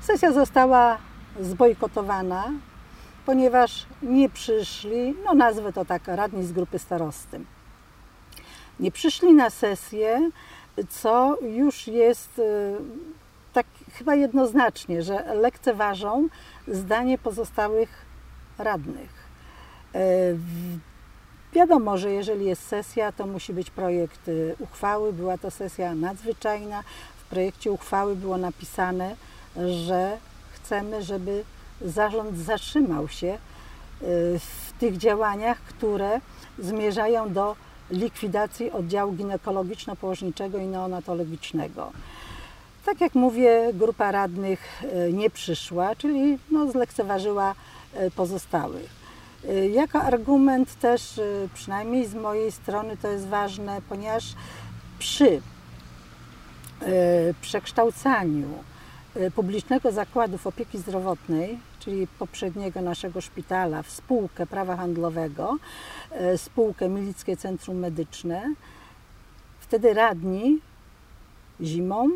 sesja 0.01 0.33
została 0.33 0.99
zbojkotowana, 1.41 2.51
ponieważ 3.27 3.87
nie 4.03 4.29
przyszli, 4.29 5.15
no 5.25 5.35
nazwę 5.35 5.73
to 5.73 5.85
tak, 5.85 6.03
radni 6.07 6.45
z 6.45 6.53
grupy 6.53 6.79
starosty. 6.79 7.41
Nie 8.81 8.91
przyszli 8.91 9.35
na 9.35 9.51
sesję, 9.51 10.31
co 10.89 11.39
już 11.43 11.87
jest 11.87 12.39
y, 12.39 12.43
tak 13.53 13.67
chyba 13.93 14.15
jednoznacznie, 14.15 15.03
że 15.03 15.35
lekceważą 15.35 16.29
zdanie 16.69 17.19
pozostałych 17.19 18.05
radnych. 18.59 19.22
E, 19.95 19.99
wiadomo, 21.53 21.99
że 21.99 22.11
jeżeli 22.13 22.45
jest 22.47 22.69
sesja, 22.69 23.13
to 23.13 23.27
musi 23.27 23.53
być 23.53 23.71
projekt 23.71 24.29
y, 24.29 24.55
uchwały. 24.59 25.13
Była 25.13 25.39
to 25.39 25.51
sesja 25.51 25.95
nadzwyczajna. 25.95 26.83
W 27.17 27.25
projekcie 27.25 27.73
uchwały 27.73 28.17
było 28.17 28.37
napisane, 28.37 29.17
że 29.87 30.19
chcemy, 30.53 31.03
żeby 31.03 31.45
zarząd 31.81 32.39
zatrzymał 32.39 33.09
się 33.09 33.27
y, 33.29 33.39
w 34.39 34.73
tych 34.79 34.97
działaniach, 34.97 35.59
które 35.59 36.21
zmierzają 36.59 37.33
do 37.33 37.57
likwidacji 37.91 38.71
oddziału 38.71 39.13
ginekologiczno-położniczego 39.13 40.59
i 40.59 40.67
neonatologicznego. 40.67 41.93
Tak 42.85 43.01
jak 43.01 43.15
mówię, 43.15 43.71
grupa 43.75 44.13
radnych 44.13 44.83
e, 44.83 45.13
nie 45.13 45.31
przyszła, 45.31 45.97
czyli 45.97 46.39
no, 46.51 46.71
zlekceważyła 46.71 47.55
pozostałych. 48.17 49.02
E, 49.49 49.69
jako 49.69 50.03
argument 50.03 50.75
też, 50.75 51.21
przynajmniej 51.55 52.07
z 52.07 52.15
mojej 52.15 52.53
strony, 52.53 52.97
to 52.97 53.09
jest 53.09 53.27
ważne, 53.27 53.83
ponieważ 53.89 54.25
przy 54.99 55.41
przekształcaniu 57.41 58.49
publicznego 59.35 59.93
zakładów 59.93 60.47
opieki 60.47 60.79
zdrowotnej, 60.79 61.59
czyli 61.79 62.07
poprzedniego 62.07 62.81
naszego 62.81 63.21
szpitala, 63.21 63.83
w 63.83 63.91
spółkę 63.91 64.47
prawa 64.47 64.77
handlowego, 64.77 65.57
spółkę 66.37 66.89
Milickie 66.89 67.37
Centrum 67.37 67.79
Medyczne, 67.79 68.55
wtedy 69.61 69.95
radni 69.95 70.59
zimą 71.61 72.11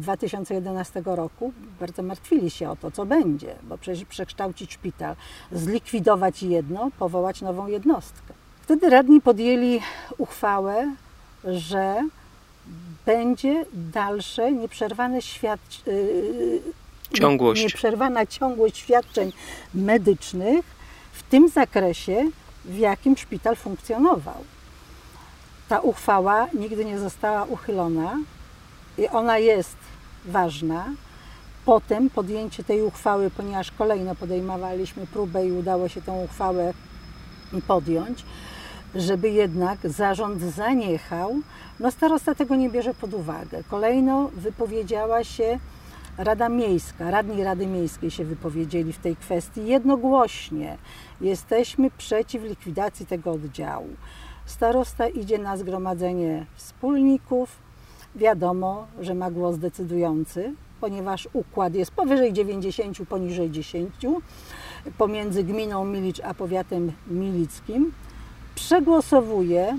2011 0.00 1.02
roku 1.04 1.52
bardzo 1.80 2.02
martwili 2.02 2.50
się 2.50 2.70
o 2.70 2.76
to, 2.76 2.90
co 2.90 3.06
będzie, 3.06 3.54
bo 3.62 3.78
przecież 3.78 4.04
przekształcić 4.04 4.72
szpital, 4.72 5.16
zlikwidować 5.52 6.42
jedno, 6.42 6.90
powołać 6.98 7.40
nową 7.40 7.66
jednostkę. 7.66 8.34
Wtedy 8.62 8.90
radni 8.90 9.20
podjęli 9.20 9.80
uchwałę, 10.18 10.94
że 11.44 12.08
będzie 13.06 13.64
dalsze 13.72 14.52
nieprzerwane 14.52 15.22
świadczenie. 15.22 15.96
Yy, 15.96 16.60
ciągłość. 17.12 17.62
Nieprzerwana 17.62 18.26
ciągłość 18.26 18.76
świadczeń 18.76 19.32
medycznych 19.74 20.64
w 21.12 21.22
tym 21.22 21.48
zakresie, 21.48 22.30
w 22.64 22.78
jakim 22.78 23.16
szpital 23.16 23.56
funkcjonował. 23.56 24.44
Ta 25.68 25.80
uchwała 25.80 26.46
nigdy 26.54 26.84
nie 26.84 26.98
została 26.98 27.44
uchylona 27.44 28.18
i 28.98 29.08
ona 29.08 29.38
jest 29.38 29.76
ważna. 30.24 30.84
Potem 31.64 32.10
podjęcie 32.10 32.64
tej 32.64 32.82
uchwały, 32.82 33.30
ponieważ 33.30 33.70
kolejno 33.70 34.14
podejmowaliśmy 34.14 35.06
próbę 35.06 35.46
i 35.46 35.52
udało 35.52 35.88
się 35.88 36.02
tą 36.02 36.22
uchwałę 36.22 36.72
podjąć, 37.66 38.24
żeby 38.94 39.30
jednak 39.30 39.78
zarząd 39.84 40.42
zaniechał. 40.42 41.36
No 41.80 41.90
starosta 41.90 42.34
tego 42.34 42.56
nie 42.56 42.70
bierze 42.70 42.94
pod 42.94 43.14
uwagę. 43.14 43.62
Kolejno 43.70 44.30
wypowiedziała 44.34 45.24
się 45.24 45.58
Rada 46.18 46.48
Miejska, 46.48 47.10
radni 47.10 47.44
Rady 47.44 47.66
Miejskiej 47.66 48.10
się 48.10 48.24
wypowiedzieli 48.24 48.92
w 48.92 48.98
tej 48.98 49.16
kwestii 49.16 49.66
jednogłośnie. 49.66 50.78
Jesteśmy 51.20 51.90
przeciw 51.90 52.42
likwidacji 52.42 53.06
tego 53.06 53.32
oddziału. 53.32 53.88
Starosta 54.46 55.08
idzie 55.08 55.38
na 55.38 55.56
zgromadzenie 55.56 56.46
wspólników, 56.54 57.65
wiadomo, 58.16 58.86
że 59.00 59.14
ma 59.14 59.30
głos 59.30 59.58
decydujący, 59.58 60.52
ponieważ 60.80 61.28
układ 61.32 61.74
jest 61.74 61.90
powyżej 61.90 62.32
90, 62.32 62.98
poniżej 63.08 63.50
10, 63.50 63.92
pomiędzy 64.98 65.44
gminą 65.44 65.84
Milicz 65.84 66.20
a 66.20 66.34
powiatem 66.34 66.92
milickim, 67.10 67.92
przegłosowuje 68.54 69.78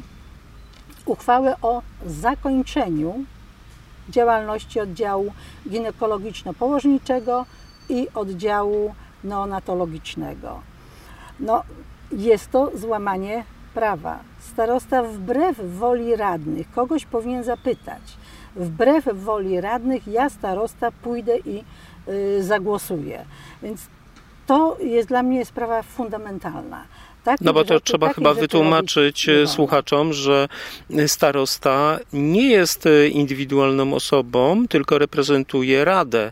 uchwałę 1.06 1.56
o 1.62 1.82
zakończeniu 2.06 3.26
działalności 4.10 4.80
oddziału 4.80 5.34
ginekologiczno-położniczego 5.70 7.46
i 7.90 8.08
oddziału 8.14 8.96
neonatologicznego. 9.24 10.60
No, 11.40 11.64
jest 12.12 12.52
to 12.52 12.72
złamanie 12.76 13.44
prawa. 13.74 14.20
Starosta 14.40 15.04
wbrew 15.04 15.78
woli 15.78 16.16
radnych 16.16 16.72
kogoś 16.72 17.06
powinien 17.06 17.44
zapytać. 17.44 18.02
Wbrew 18.58 19.06
woli 19.14 19.62
radnych 19.62 20.08
ja 20.08 20.30
starosta 20.30 20.92
pójdę 20.92 21.38
i 21.38 21.64
y, 22.08 22.44
zagłosuję. 22.44 23.26
Więc 23.64 23.88
to 24.48 24.78
jest 24.80 25.08
dla 25.08 25.24
mnie 25.24 25.46
sprawa 25.46 25.84
fundamentalna. 25.84 26.84
Takich 27.24 27.46
no 27.46 27.54
bo 27.54 27.64
to 27.64 27.74
rzeczy, 27.74 27.86
trzeba 27.86 28.14
chyba 28.14 28.34
wytłumaczyć 28.34 29.28
słuchaczom, 29.46 30.14
że 30.14 30.48
starosta 31.08 32.00
nie 32.14 32.50
jest 32.50 32.84
indywidualną 33.12 33.94
osobą, 33.94 34.68
tylko 34.68 34.98
reprezentuje 34.98 35.86
radę. 35.86 36.32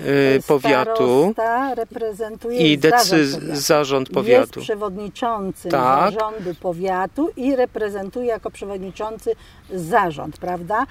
Y, 0.00 0.42
powiatu 0.46 1.34
reprezentuje 1.74 2.72
i 2.72 2.78
decyz- 2.78 3.00
zarząd, 3.00 3.40
powiatu. 3.40 3.60
zarząd 3.60 4.10
powiatu. 4.10 4.40
Jest 4.40 4.66
przewodniczącym 4.66 5.70
tak. 5.70 6.12
zarządu 6.12 6.54
powiatu 6.54 7.30
i 7.36 7.56
reprezentuje 7.56 8.26
jako 8.26 8.50
przewodniczący 8.50 9.36
zarząd, 9.70 10.38
prawda? 10.38 10.86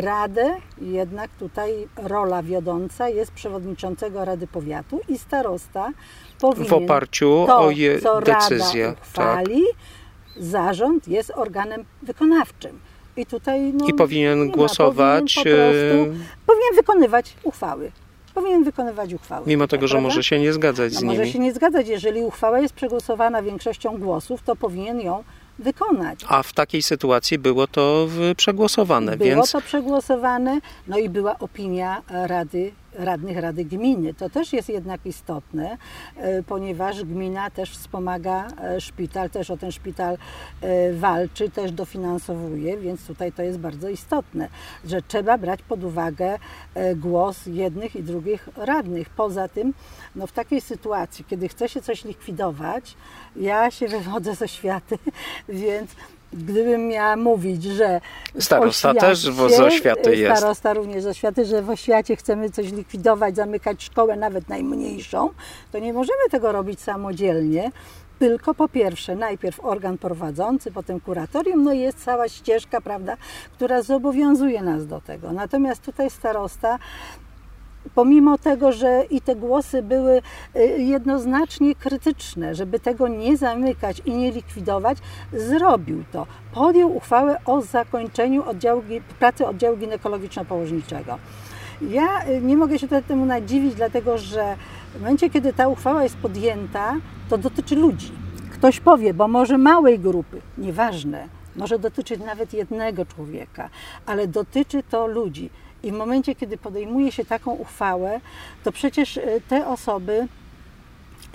Radę, 0.00 0.56
jednak 0.80 1.30
tutaj 1.38 1.88
rola 1.96 2.42
wiodąca 2.42 3.08
jest 3.08 3.32
przewodniczącego 3.32 4.24
Rady 4.24 4.46
Powiatu 4.46 5.00
i 5.08 5.18
starosta 5.18 5.90
powinien 6.40 6.68
w 6.68 6.72
oparciu 6.72 7.44
to, 7.46 7.58
o 7.58 7.70
je 7.70 8.00
co 8.00 8.20
decyzję. 8.20 8.84
Rada 8.86 8.98
uchwali, 9.00 9.62
tak. 9.66 10.44
zarząd 10.44 11.08
jest 11.08 11.32
organem 11.34 11.84
wykonawczym. 12.02 12.78
I 13.16 13.26
tutaj 13.26 13.72
no, 13.72 13.86
I 13.86 13.94
powinien 13.94 14.50
głosować. 14.50 15.36
Ma, 15.36 15.42
powinien, 15.42 15.58
prostu, 15.58 16.26
powinien 16.46 16.74
wykonywać 16.76 17.36
uchwały 17.42 17.92
powinien 18.34 18.64
wykonywać 18.64 19.14
uchwały. 19.14 19.46
Mimo 19.46 19.68
tego, 19.68 19.88
że 19.88 20.00
może 20.00 20.24
się 20.24 20.38
nie 20.38 20.52
zgadzać 20.52 20.92
no, 20.92 20.98
z 20.98 21.02
nimi. 21.02 21.18
Może 21.18 21.30
się 21.30 21.38
nie 21.38 21.52
zgadzać. 21.52 21.88
Jeżeli 21.88 22.22
uchwała 22.22 22.58
jest 22.58 22.74
przegłosowana 22.74 23.42
większością 23.42 23.98
głosów, 23.98 24.42
to 24.42 24.56
powinien 24.56 25.00
ją 25.00 25.24
wykonać. 25.58 26.20
A 26.28 26.42
w 26.42 26.52
takiej 26.52 26.82
sytuacji 26.82 27.38
było 27.38 27.66
to 27.66 28.08
przegłosowane, 28.36 29.16
było 29.16 29.30
więc... 29.30 29.52
to 29.52 29.60
przegłosowane, 29.60 30.60
no 30.88 30.98
i 30.98 31.08
była 31.08 31.38
opinia 31.38 32.02
Rady 32.08 32.72
radnych 32.94 33.38
Rady 33.38 33.64
Gminy. 33.64 34.14
To 34.14 34.30
też 34.30 34.52
jest 34.52 34.68
jednak 34.68 35.06
istotne, 35.06 35.76
e, 36.16 36.42
ponieważ 36.42 37.04
gmina 37.04 37.50
też 37.50 37.70
wspomaga 37.70 38.46
e, 38.46 38.80
szpital, 38.80 39.30
też 39.30 39.50
o 39.50 39.56
ten 39.56 39.72
szpital 39.72 40.18
e, 40.60 40.92
walczy, 40.92 41.50
też 41.50 41.72
dofinansowuje, 41.72 42.76
więc 42.76 43.06
tutaj 43.06 43.32
to 43.32 43.42
jest 43.42 43.58
bardzo 43.58 43.88
istotne, 43.88 44.48
że 44.84 45.02
trzeba 45.02 45.38
brać 45.38 45.62
pod 45.62 45.84
uwagę 45.84 46.38
głos 46.96 47.46
jednych 47.46 47.96
i 47.96 48.02
drugich 48.02 48.48
radnych. 48.56 49.10
Poza 49.10 49.48
tym, 49.48 49.74
no 50.16 50.26
w 50.26 50.32
takiej 50.32 50.60
sytuacji, 50.60 51.24
kiedy 51.24 51.48
chce 51.48 51.68
się 51.68 51.82
coś 51.82 52.04
likwidować, 52.04 52.96
ja 53.36 53.70
się 53.70 53.88
wywodzę 53.88 54.34
ze 54.34 54.48
światy, 54.48 54.98
więc 55.48 55.90
gdybym 56.32 56.88
miała 56.88 57.16
mówić, 57.16 57.64
że 57.64 58.00
starosta 58.38 58.90
oświacie, 58.90 59.06
też 59.06 59.18
z 59.18 59.60
oświaty 59.60 60.16
jest. 60.16 60.38
Starosta 60.38 60.74
również 60.74 61.02
z 61.02 61.06
oświaty, 61.06 61.44
że 61.44 61.62
w 61.62 61.70
oświacie 61.70 62.16
chcemy 62.16 62.50
coś 62.50 62.72
likwidować, 62.72 63.36
zamykać 63.36 63.82
szkołę, 63.82 64.16
nawet 64.16 64.48
najmniejszą, 64.48 65.30
to 65.72 65.78
nie 65.78 65.92
możemy 65.92 66.28
tego 66.30 66.52
robić 66.52 66.80
samodzielnie. 66.80 67.70
Tylko 68.18 68.54
po 68.54 68.68
pierwsze, 68.68 69.16
najpierw 69.16 69.64
organ 69.64 69.98
prowadzący, 69.98 70.72
potem 70.72 71.00
kuratorium, 71.00 71.64
no 71.64 71.72
i 71.72 71.78
jest 71.78 72.04
cała 72.04 72.28
ścieżka, 72.28 72.80
prawda, 72.80 73.16
która 73.52 73.82
zobowiązuje 73.82 74.62
nas 74.62 74.86
do 74.86 75.00
tego. 75.00 75.32
Natomiast 75.32 75.82
tutaj 75.82 76.10
starosta 76.10 76.78
pomimo 77.94 78.38
tego, 78.38 78.72
że 78.72 79.04
i 79.10 79.20
te 79.20 79.36
głosy 79.36 79.82
były 79.82 80.22
y, 80.56 80.60
jednoznacznie 80.82 81.74
krytyczne, 81.74 82.54
żeby 82.54 82.80
tego 82.80 83.08
nie 83.08 83.36
zamykać 83.36 84.02
i 84.04 84.12
nie 84.12 84.32
likwidować, 84.32 84.98
zrobił 85.32 86.04
to. 86.12 86.26
Podjął 86.52 86.96
uchwałę 86.96 87.36
o 87.46 87.60
zakończeniu 87.60 88.48
oddziału, 88.48 88.82
pracy 89.18 89.46
oddziału 89.46 89.76
ginekologiczno-położniczego. 89.76 91.18
Ja 91.90 92.28
y, 92.28 92.40
nie 92.40 92.56
mogę 92.56 92.78
się 92.78 92.88
temu 92.88 93.26
nadziwić, 93.26 93.74
dlatego 93.74 94.18
że 94.18 94.56
w 94.94 95.00
momencie, 95.00 95.30
kiedy 95.30 95.52
ta 95.52 95.68
uchwała 95.68 96.02
jest 96.02 96.16
podjęta, 96.16 96.96
to 97.28 97.38
dotyczy 97.38 97.76
ludzi. 97.76 98.12
Ktoś 98.50 98.80
powie, 98.80 99.14
bo 99.14 99.28
może 99.28 99.58
małej 99.58 99.98
grupy, 99.98 100.40
nieważne, 100.58 101.28
może 101.56 101.78
dotyczyć 101.78 102.20
nawet 102.20 102.52
jednego 102.52 103.06
człowieka, 103.06 103.70
ale 104.06 104.28
dotyczy 104.28 104.82
to 104.82 105.06
ludzi. 105.06 105.50
I 105.84 105.92
w 105.92 105.94
momencie, 105.94 106.34
kiedy 106.34 106.58
podejmuje 106.58 107.12
się 107.12 107.24
taką 107.24 107.52
uchwałę, 107.52 108.20
to 108.64 108.72
przecież 108.72 109.16
e, 109.16 109.22
te 109.48 109.66
osoby 109.66 110.28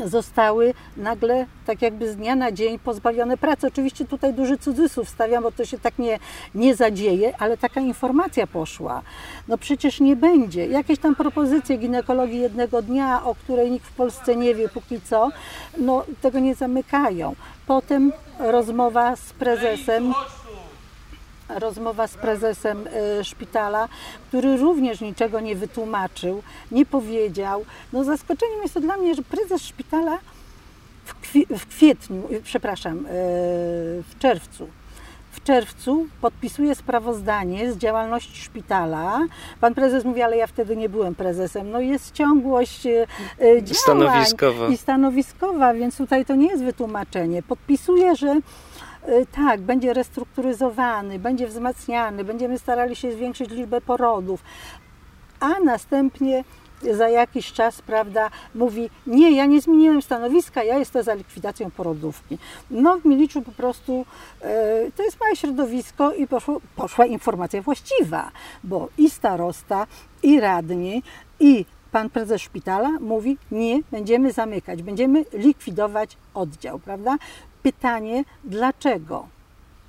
zostały 0.05 0.73
nagle 0.97 1.45
tak 1.65 1.81
jakby 1.81 2.11
z 2.11 2.15
dnia 2.15 2.35
na 2.35 2.51
dzień 2.51 2.79
pozbawione 2.79 3.37
pracy. 3.37 3.67
Oczywiście 3.67 4.05
tutaj 4.05 4.33
duży 4.33 4.57
cudzysłów 4.57 5.09
stawiam, 5.09 5.43
bo 5.43 5.51
to 5.51 5.65
się 5.65 5.79
tak 5.79 5.99
nie, 5.99 6.19
nie 6.55 6.75
zadzieje, 6.75 7.33
ale 7.39 7.57
taka 7.57 7.81
informacja 7.81 8.47
poszła. 8.47 9.01
No 9.47 9.57
przecież 9.57 9.99
nie 9.99 10.15
będzie. 10.15 10.67
Jakieś 10.67 10.99
tam 10.99 11.15
propozycje 11.15 11.77
ginekologii 11.77 12.39
jednego 12.39 12.81
dnia, 12.81 13.23
o 13.23 13.35
której 13.35 13.71
nikt 13.71 13.87
w 13.87 13.93
Polsce 13.93 14.35
nie 14.35 14.55
wie 14.55 14.69
póki 14.69 15.01
co, 15.01 15.29
no 15.77 16.03
tego 16.21 16.39
nie 16.39 16.55
zamykają. 16.55 17.35
Potem 17.67 18.11
rozmowa 18.39 19.15
z 19.15 19.33
prezesem 19.33 20.13
rozmowa 21.49 22.07
z 22.07 22.17
prezesem 22.17 22.87
e, 22.87 23.23
szpitala, 23.23 23.87
który 24.27 24.57
również 24.57 25.01
niczego 25.01 25.39
nie 25.39 25.55
wytłumaczył, 25.55 26.43
nie 26.71 26.85
powiedział. 26.85 27.65
No 27.93 28.03
zaskoczeniem 28.03 28.61
jest 28.61 28.73
to 28.73 28.81
dla 28.81 28.97
mnie, 28.97 29.15
że 29.15 29.21
prezes 29.21 29.61
szpitala 29.61 30.19
w, 31.57 31.67
kwietniu, 31.67 32.23
e, 32.31 32.41
przepraszam, 32.41 32.97
e, 32.97 33.09
w 34.03 34.19
czerwcu 34.19 34.67
w 35.31 35.43
czerwcu 35.43 36.07
podpisuje 36.21 36.75
sprawozdanie 36.75 37.71
z 37.71 37.77
działalności 37.77 38.41
szpitala. 38.41 39.19
Pan 39.61 39.75
prezes 39.75 40.05
mówi, 40.05 40.21
ale 40.21 40.37
ja 40.37 40.47
wtedy 40.47 40.77
nie 40.77 40.89
byłem 40.89 41.15
prezesem. 41.15 41.71
No 41.71 41.79
jest 41.79 42.11
ciągłość 42.11 42.81
działań 42.81 43.65
stanowiskowa. 43.73 44.67
i 44.67 44.77
stanowiskowa, 44.77 45.73
więc 45.73 45.97
tutaj 45.97 46.25
to 46.25 46.35
nie 46.35 46.47
jest 46.47 46.63
wytłumaczenie. 46.63 47.43
Podpisuje, 47.43 48.15
że 48.15 48.35
tak, 49.31 49.61
będzie 49.61 49.93
restrukturyzowany, 49.93 51.19
będzie 51.19 51.47
wzmacniany, 51.47 52.23
będziemy 52.23 52.59
starali 52.59 52.95
się 52.95 53.11
zwiększyć 53.11 53.49
liczbę 53.49 53.81
porodów, 53.81 54.43
a 55.39 55.59
następnie 55.59 56.43
za 56.91 57.09
jakiś 57.09 57.53
czas, 57.53 57.81
prawda, 57.81 58.29
mówi, 58.55 58.89
nie, 59.07 59.31
ja 59.31 59.45
nie 59.45 59.61
zmieniłem 59.61 60.01
stanowiska, 60.01 60.63
ja 60.63 60.77
jestem 60.77 61.03
za 61.03 61.13
likwidacją 61.13 61.71
porodówki. 61.71 62.37
No 62.71 62.97
w 62.97 63.05
Miliczu 63.05 63.41
po 63.41 63.51
prostu 63.51 64.05
e, 64.41 64.91
to 64.95 65.03
jest 65.03 65.19
małe 65.19 65.35
środowisko 65.35 66.13
i 66.13 66.27
poszło, 66.27 66.61
poszła 66.75 67.05
informacja 67.05 67.61
właściwa, 67.61 68.31
bo 68.63 68.87
i 68.97 69.09
starosta, 69.09 69.87
i 70.23 70.39
radni, 70.39 71.03
i 71.39 71.65
pan 71.91 72.09
prezes 72.09 72.41
szpitala 72.41 72.89
mówi, 72.99 73.37
nie, 73.51 73.79
będziemy 73.91 74.31
zamykać, 74.31 74.83
będziemy 74.83 75.25
likwidować 75.33 76.17
oddział, 76.33 76.79
prawda? 76.79 77.17
Pytanie, 77.63 78.23
dlaczego? 78.43 79.27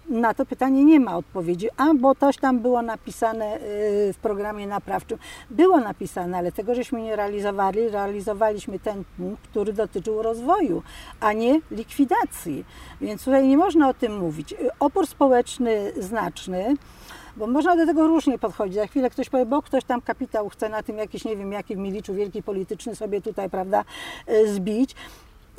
Na 0.09 0.35
to 0.35 0.47
pytanie 0.47 0.85
nie 0.85 1.01
ma 1.01 1.17
odpowiedzi, 1.17 1.69
a 1.77 1.95
bo 1.95 2.15
coś 2.15 2.37
tam 2.37 2.59
było 2.59 2.83
napisane 2.83 3.57
y, 3.57 3.61
w 4.13 4.17
programie 4.23 4.67
naprawczym. 4.67 5.19
Było 5.51 5.81
napisane, 5.81 6.39
ale 6.39 6.53
tego 6.53 6.75
żeśmy 6.75 7.03
nie 7.03 7.17
realizowali. 7.17 7.89
Realizowaliśmy 7.89 8.79
ten 8.79 9.05
punkt, 9.17 9.49
który 9.49 9.73
dotyczył 9.73 10.23
rozwoju, 10.23 10.83
a 11.21 11.33
nie 11.33 11.61
likwidacji. 11.71 12.65
Więc 13.01 13.25
tutaj 13.25 13.49
nie 13.49 13.57
można 13.57 13.89
o 13.89 13.95
tym 13.95 14.19
mówić. 14.19 14.55
Opór 14.81 15.07
społeczny 15.07 15.93
znaczny 15.99 16.77
bo 17.37 17.47
można 17.47 17.77
do 17.77 17.87
tego 17.87 18.07
różnie 18.07 18.39
podchodzić. 18.39 18.75
Za 18.75 18.87
chwilę 18.87 19.11
ktoś 19.11 19.29
powie, 19.29 19.47
bo 19.47 19.63
ktoś 19.63 19.85
tam 19.85 20.01
kapitał 20.01 20.49
chce 20.49 20.69
na 20.69 20.83
tym 20.83 20.99
jakiś, 20.99 21.25
nie 21.25 21.37
wiem, 21.37 21.53
jaki 21.53 21.77
w 21.77 21.79
Miliczu 21.79 22.15
wielki 22.15 22.43
polityczny 22.43 22.97
sobie 22.97 23.21
tutaj, 23.21 23.51
prawda, 23.51 23.85
y, 24.29 24.55
zbić 24.55 24.95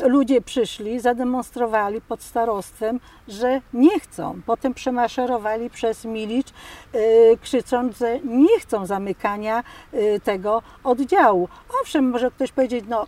ludzie 0.02 0.42
przyszli, 0.42 1.00
zademonstrowali 1.00 2.02
pod 2.02 2.24
starostwem, 2.24 3.00
że 3.28 3.62
nie 3.74 4.00
chcą. 4.00 4.42
Potem 4.46 4.74
przemaszerowali 4.74 5.70
przez 5.70 6.06
Milicz, 6.06 6.48
yy, 6.94 7.02
krzycząc, 7.42 7.98
że 7.98 8.20
nie 8.20 8.60
chcą 8.60 8.86
zamykania 8.86 9.64
yy, 9.94 10.20
tego 10.20 10.62
oddziału. 10.84 11.50
Owszem, 11.82 12.10
może 12.10 12.32
ktoś 12.32 12.52
powiedzieć, 12.52 12.86
no 12.90 13.08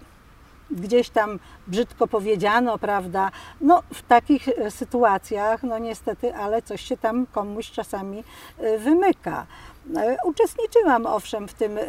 gdzieś 0.72 1.10
tam 1.10 1.40
brzydko 1.68 2.08
powiedziano, 2.08 2.78
prawda? 2.78 3.32
No 3.62 3.84
w 3.94 4.02
takich 4.02 4.48
y, 4.48 4.72
sytuacjach, 4.72 5.64
no 5.64 5.80
niestety, 5.80 6.36
ale 6.36 6.62
coś 6.62 6.82
się 6.82 6.98
tam 6.98 7.26
komuś 7.26 7.72
czasami 7.72 8.24
y, 8.60 8.78
wymyka. 8.80 9.46
Y, 9.90 10.18
uczestniczyłam 10.26 11.06
owszem 11.06 11.48
w 11.48 11.54
tym 11.54 11.80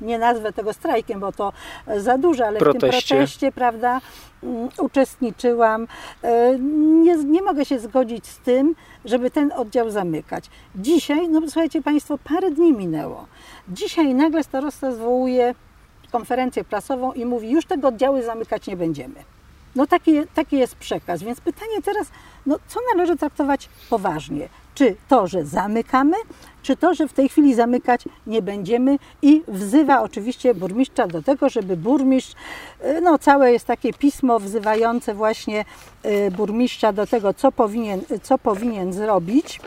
nie 0.00 0.18
nazwę 0.18 0.52
tego 0.52 0.72
strajkiem, 0.72 1.20
bo 1.20 1.32
to 1.32 1.52
za 1.96 2.18
dużo, 2.18 2.46
ale 2.46 2.58
proteście. 2.58 2.88
w 2.88 3.08
tym 3.08 3.16
proteście, 3.16 3.52
prawda, 3.52 4.00
mm, 4.42 4.68
uczestniczyłam. 4.78 5.86
E, 6.22 6.58
nie, 7.02 7.16
nie 7.16 7.42
mogę 7.42 7.64
się 7.64 7.78
zgodzić 7.78 8.26
z 8.26 8.38
tym, 8.38 8.74
żeby 9.04 9.30
ten 9.30 9.52
oddział 9.52 9.90
zamykać. 9.90 10.44
Dzisiaj, 10.76 11.28
no 11.28 11.40
słuchajcie 11.40 11.82
Państwo, 11.82 12.18
parę 12.18 12.50
dni 12.50 12.72
minęło. 12.72 13.26
Dzisiaj 13.68 14.14
nagle 14.14 14.44
starosta 14.44 14.92
zwołuje 14.92 15.54
konferencję 16.12 16.64
prasową 16.64 17.12
i 17.12 17.24
mówi, 17.24 17.50
już 17.50 17.66
tego 17.66 17.88
oddziały 17.88 18.22
zamykać 18.22 18.66
nie 18.66 18.76
będziemy. 18.76 19.24
No 19.76 19.86
taki, 19.86 20.26
taki 20.34 20.58
jest 20.58 20.76
przekaz. 20.76 21.22
Więc 21.22 21.40
pytanie 21.40 21.82
teraz, 21.84 22.06
no 22.46 22.56
co 22.68 22.80
należy 22.94 23.16
traktować 23.16 23.68
poważnie? 23.90 24.48
Czy 24.78 24.96
to, 25.08 25.26
że 25.26 25.44
zamykamy, 25.44 26.16
czy 26.62 26.76
to, 26.76 26.94
że 26.94 27.08
w 27.08 27.12
tej 27.12 27.28
chwili 27.28 27.54
zamykać 27.54 28.04
nie 28.26 28.42
będziemy 28.42 28.98
i 29.22 29.42
wzywa 29.48 30.02
oczywiście 30.02 30.54
burmistrza 30.54 31.06
do 31.06 31.22
tego, 31.22 31.48
żeby 31.48 31.76
burmistrz, 31.76 32.34
y, 32.84 33.00
no 33.00 33.18
całe 33.18 33.52
jest 33.52 33.66
takie 33.66 33.92
pismo 33.92 34.38
wzywające 34.40 35.14
właśnie 35.14 35.64
y, 36.04 36.30
burmistrza 36.30 36.92
do 36.92 37.06
tego, 37.06 37.34
co 37.34 37.52
powinien, 37.52 38.00
co 38.22 38.38
powinien 38.38 38.92
zrobić 38.92 39.60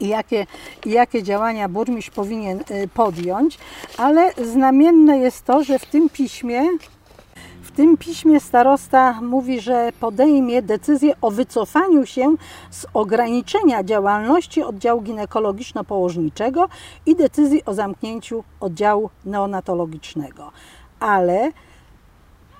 i 0.00 0.08
jakie, 0.08 0.46
jakie 0.86 1.22
działania 1.22 1.68
burmistrz 1.68 2.10
powinien 2.10 2.60
y, 2.70 2.88
podjąć, 2.94 3.58
ale 3.98 4.32
znamienne 4.44 5.18
jest 5.18 5.44
to, 5.44 5.64
że 5.64 5.78
w 5.78 5.86
tym 5.86 6.08
piśmie 6.08 6.62
tym 7.76 7.96
piśmie 7.96 8.40
starosta 8.40 9.20
mówi, 9.22 9.60
że 9.60 9.90
podejmie 10.00 10.62
decyzję 10.62 11.14
o 11.20 11.30
wycofaniu 11.30 12.06
się 12.06 12.34
z 12.70 12.86
ograniczenia 12.94 13.84
działalności 13.84 14.62
oddziału 14.62 15.02
ginekologiczno-położniczego 15.02 16.68
i 17.06 17.16
decyzji 17.16 17.64
o 17.64 17.74
zamknięciu 17.74 18.44
oddziału 18.60 19.10
neonatologicznego. 19.24 20.52
Ale 21.00 21.50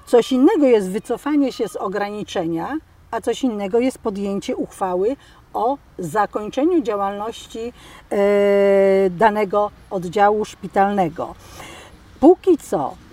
coś 0.07 0.33
innego 0.33 0.67
jest 0.67 0.91
wycofanie 0.91 1.53
się 1.53 1.69
z 1.69 1.77
ograniczenia, 1.77 2.77
a 3.11 3.21
coś 3.21 3.45
innego 3.45 3.79
jest 3.79 3.99
podjęcie 3.99 4.57
uchwały 4.57 5.17
o 5.55 5.79
zakończeniu 5.99 6.83
działalności 6.83 7.73
e, 8.11 8.17
danego 9.11 9.71
oddziału 9.91 10.45
szpitalnego. 10.45 11.35
Póki 12.21 12.59
co 12.59 13.06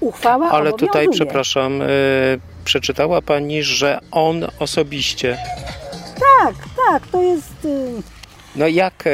uchwała 0.00 0.50
Ale 0.50 0.72
tutaj, 0.72 1.08
przepraszam, 1.08 1.78
yy, 1.78 1.86
przeczytała 2.64 3.22
Pani, 3.22 3.62
że 3.62 3.98
on 4.10 4.46
osobiście. 4.58 5.38
Tak, 6.14 6.54
tak, 6.86 7.06
to 7.06 7.22
jest... 7.22 7.64
Yy... 7.64 8.02
No 8.56 8.66
jak 8.66 9.04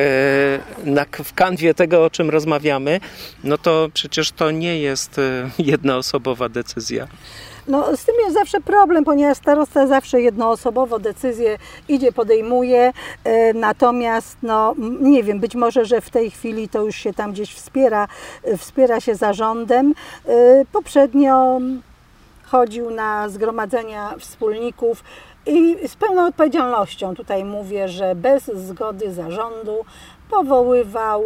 na, 0.84 1.04
w 1.24 1.34
kanwie 1.34 1.74
tego, 1.74 2.04
o 2.04 2.10
czym 2.10 2.30
rozmawiamy, 2.30 3.00
no 3.44 3.58
to 3.58 3.88
przecież 3.94 4.32
to 4.32 4.50
nie 4.50 4.80
jest 4.80 5.20
jednoosobowa 5.58 6.48
decyzja. 6.48 7.08
No, 7.68 7.96
z 7.96 8.04
tym 8.04 8.14
jest 8.24 8.34
zawsze 8.34 8.60
problem, 8.60 9.04
ponieważ 9.04 9.36
starosta 9.36 9.86
zawsze 9.86 10.20
jednoosobowo 10.20 10.98
decyzję 10.98 11.58
idzie, 11.88 12.12
podejmuje, 12.12 12.92
e, 13.24 13.52
natomiast 13.54 14.36
no, 14.42 14.74
nie 15.00 15.22
wiem, 15.22 15.40
być 15.40 15.54
może, 15.54 15.84
że 15.84 16.00
w 16.00 16.10
tej 16.10 16.30
chwili 16.30 16.68
to 16.68 16.82
już 16.82 16.96
się 16.96 17.14
tam 17.14 17.32
gdzieś 17.32 17.54
wspiera, 17.54 18.08
e, 18.44 18.56
wspiera 18.56 19.00
się 19.00 19.14
zarządem. 19.14 19.94
E, 20.26 20.64
poprzednio 20.72 21.60
chodził 22.44 22.90
na 22.90 23.28
zgromadzenia 23.28 24.14
wspólników 24.18 25.04
i 25.46 25.76
z 25.88 25.96
pełną 25.96 26.26
odpowiedzialnością 26.26 27.14
tutaj 27.14 27.44
mówię, 27.44 27.88
że 27.88 28.14
bez 28.14 28.44
zgody 28.44 29.12
zarządu 29.12 29.84
powoływał 30.30 31.24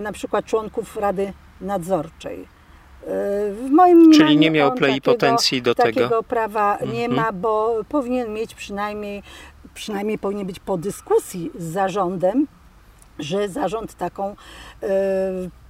na 0.00 0.12
przykład 0.12 0.44
członków 0.44 0.96
Rady 0.96 1.32
Nadzorczej. 1.60 2.57
W 3.52 3.68
moim 3.70 4.12
Czyli 4.12 4.36
nie 4.36 4.50
miał 4.50 4.74
plenipotencji 4.74 5.62
do 5.62 5.74
takiego 5.74 5.94
tego. 5.94 6.08
Takiego 6.08 6.22
prawa 6.22 6.78
nie 6.92 7.04
mhm. 7.04 7.14
ma, 7.14 7.32
bo 7.32 7.84
powinien 7.88 8.32
mieć 8.32 8.54
przynajmniej, 8.54 9.22
przynajmniej 9.74 10.18
powinien 10.18 10.46
być 10.46 10.60
po 10.60 10.78
dyskusji 10.78 11.50
z 11.58 11.64
zarządem, 11.64 12.46
że 13.18 13.48
zarząd 13.48 13.94
taką 13.94 14.32
y, 14.32 14.86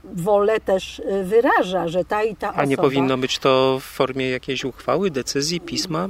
wolę 0.04 0.60
też 0.60 1.00
e, 1.00 1.24
wyraża, 1.24 1.88
że 1.88 2.04
ta 2.04 2.22
i 2.22 2.36
ta 2.36 2.48
osoba... 2.48 2.62
A 2.62 2.64
nie 2.64 2.76
powinno 2.76 3.18
być 3.18 3.38
to 3.38 3.78
w 3.80 3.84
formie 3.84 4.30
jakiejś 4.30 4.64
uchwały, 4.64 5.10
decyzji, 5.10 5.60
pisma? 5.60 6.08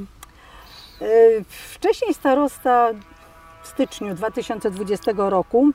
Y, 1.03 1.45
wcześniej 1.49 2.15
starosta 2.15 2.91
w 3.63 3.69
styczniu 3.69 4.15
2020 4.15 5.13
roku 5.17 5.73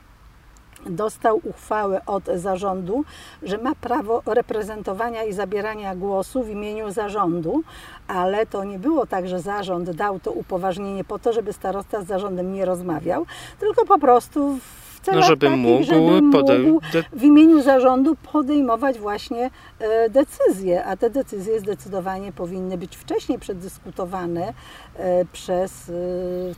dostał 0.85 1.41
uchwałę 1.43 2.01
od 2.05 2.23
zarządu, 2.25 3.05
że 3.43 3.57
ma 3.57 3.75
prawo 3.75 4.21
reprezentowania 4.25 5.23
i 5.23 5.33
zabierania 5.33 5.95
głosu 5.95 6.43
w 6.43 6.49
imieniu 6.49 6.91
zarządu, 6.91 7.63
ale 8.07 8.45
to 8.45 8.63
nie 8.63 8.79
było 8.79 9.05
tak, 9.05 9.27
że 9.27 9.39
zarząd 9.39 9.91
dał 9.91 10.19
to 10.19 10.31
upoważnienie 10.31 11.03
po 11.03 11.19
to, 11.19 11.33
żeby 11.33 11.53
starosta 11.53 12.01
z 12.01 12.07
zarządem 12.07 12.53
nie 12.53 12.65
rozmawiał, 12.65 13.25
tylko 13.59 13.85
po 13.85 13.99
prostu 13.99 14.57
w 14.93 14.99
celach 15.05 15.21
No, 15.21 15.27
żeby 15.27 15.45
takich, 15.45 15.61
mógł 15.61 15.83
żeby 15.83 16.21
mógł 16.21 16.81
w 17.13 17.23
imieniu 17.23 17.61
zarządu 17.61 18.15
podejmować 18.15 18.99
właśnie 18.99 19.49
e, 19.79 20.09
decyzje, 20.09 20.85
a 20.85 20.97
te 20.97 21.09
decyzje 21.09 21.59
zdecydowanie 21.59 22.31
powinny 22.31 22.77
być 22.77 22.97
wcześniej 22.97 23.39
przedyskutowane 23.39 24.53
przez 25.33 25.89
e, 25.89 25.93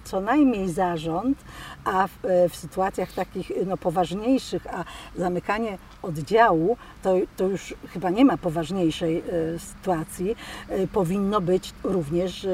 co 0.04 0.21
najmniej 0.21 0.69
zarząd, 0.69 1.38
a 1.86 2.08
w, 2.08 2.26
e, 2.26 2.50
w 2.50 2.56
sytuacjach 2.56 3.13
takich 3.13 3.52
no, 3.65 3.78
poważniejszych, 3.78 4.67
a 4.67 4.84
zamykanie 5.15 5.78
oddziału, 6.02 6.78
to, 7.04 7.15
to 7.38 7.48
już 7.48 7.74
chyba 7.93 8.10
nie 8.10 8.26
ma 8.26 8.38
poważniejszej 8.38 9.17
e, 9.17 9.24
sytuacji, 9.60 10.36
e, 10.69 10.88
powinno 10.88 11.41
być 11.41 11.74
również 11.84 12.45
e, 12.45 12.50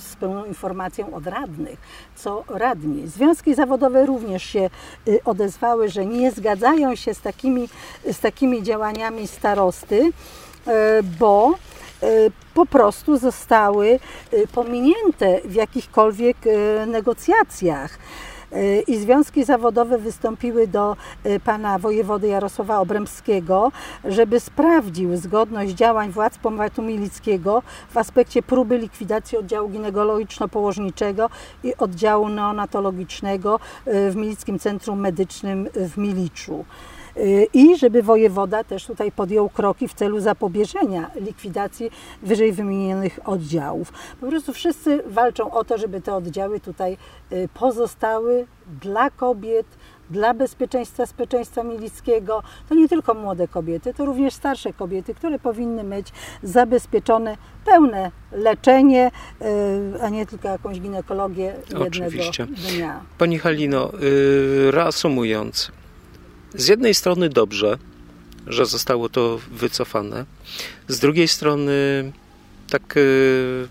z 0.00 0.16
pełną 0.20 0.44
informacją 0.44 1.14
od 1.14 1.26
radnych, 1.26 1.78
co 2.16 2.44
radni. 2.48 3.08
Związki 3.08 3.54
zawodowe 3.54 4.06
również 4.06 4.42
się 4.42 4.60
e, 4.60 4.70
odezwały, 5.24 5.88
że 5.88 6.06
nie 6.06 6.30
zgadzają 6.30 6.94
się 6.94 7.14
z 7.14 7.20
takimi, 7.20 7.68
z 8.12 8.20
takimi 8.20 8.62
działaniami 8.62 9.26
starosty, 9.26 10.10
e, 10.66 11.02
bo 11.02 11.54
e, 11.54 11.71
po 12.54 12.66
prostu 12.66 13.18
zostały 13.18 13.98
e, 14.32 14.46
pominięte 14.46 15.40
w 15.44 15.54
jakichkolwiek 15.54 16.36
e, 16.46 16.86
negocjacjach. 16.86 17.98
E, 18.52 18.80
I 18.80 18.98
związki 18.98 19.44
zawodowe 19.44 19.98
wystąpiły 19.98 20.66
do 20.66 20.96
e, 21.24 21.40
pana 21.40 21.78
wojewody 21.78 22.28
Jarosława 22.28 22.78
Obremskiego, 22.78 23.72
żeby 24.04 24.40
sprawdził 24.40 25.16
zgodność 25.16 25.72
działań 25.72 26.10
władz 26.10 26.38
powiatu 26.38 26.82
milickiego 26.82 27.62
w 27.90 27.96
aspekcie 27.96 28.42
próby 28.42 28.78
likwidacji 28.78 29.38
oddziału 29.38 29.68
ginekologiczno-położniczego 29.68 31.28
i 31.64 31.76
oddziału 31.76 32.28
neonatologicznego 32.28 33.60
e, 33.86 34.10
w 34.10 34.16
Milickim 34.16 34.58
Centrum 34.58 35.00
Medycznym 35.00 35.68
w 35.74 35.98
Miliczu. 35.98 36.64
Y, 37.16 37.46
i 37.54 37.76
żeby 37.76 38.02
wojewoda 38.02 38.64
też 38.64 38.86
tutaj 38.86 39.12
podjął 39.12 39.48
kroki 39.48 39.88
w 39.88 39.94
celu 39.94 40.20
zapobieżenia 40.20 41.10
likwidacji 41.20 41.90
wyżej 42.22 42.52
wymienionych 42.52 43.18
oddziałów. 43.24 43.92
Po 44.20 44.26
prostu 44.26 44.52
wszyscy 44.52 45.02
walczą 45.06 45.50
o 45.50 45.64
to, 45.64 45.78
żeby 45.78 46.00
te 46.00 46.14
oddziały 46.14 46.60
tutaj 46.60 46.96
y, 47.32 47.48
pozostały 47.54 48.46
dla 48.82 49.10
kobiet, 49.10 49.66
dla 50.10 50.34
bezpieczeństwa, 50.34 51.02
bezpieczeństwa 51.02 51.62
milickiego. 51.62 52.42
To 52.68 52.74
nie 52.74 52.88
tylko 52.88 53.14
młode 53.14 53.48
kobiety, 53.48 53.94
to 53.94 54.04
również 54.04 54.34
starsze 54.34 54.72
kobiety, 54.72 55.14
które 55.14 55.38
powinny 55.38 55.84
mieć 55.84 56.12
zabezpieczone 56.42 57.36
pełne 57.64 58.10
leczenie, 58.32 59.10
y, 59.96 60.02
a 60.02 60.08
nie 60.08 60.26
tylko 60.26 60.48
jakąś 60.48 60.80
ginekologię 60.80 61.44
jednego 61.44 61.84
Oczywiście. 61.84 62.46
dnia. 62.46 63.00
Pani 63.18 63.38
Halino, 63.38 63.90
reasumując, 64.70 65.72
z 66.54 66.68
jednej 66.68 66.94
strony 66.94 67.28
dobrze, 67.28 67.78
że 68.46 68.66
zostało 68.66 69.08
to 69.08 69.40
wycofane, 69.50 70.24
z 70.88 70.98
drugiej 70.98 71.28
strony, 71.28 71.72
tak 72.70 72.96
y, 72.96 73.68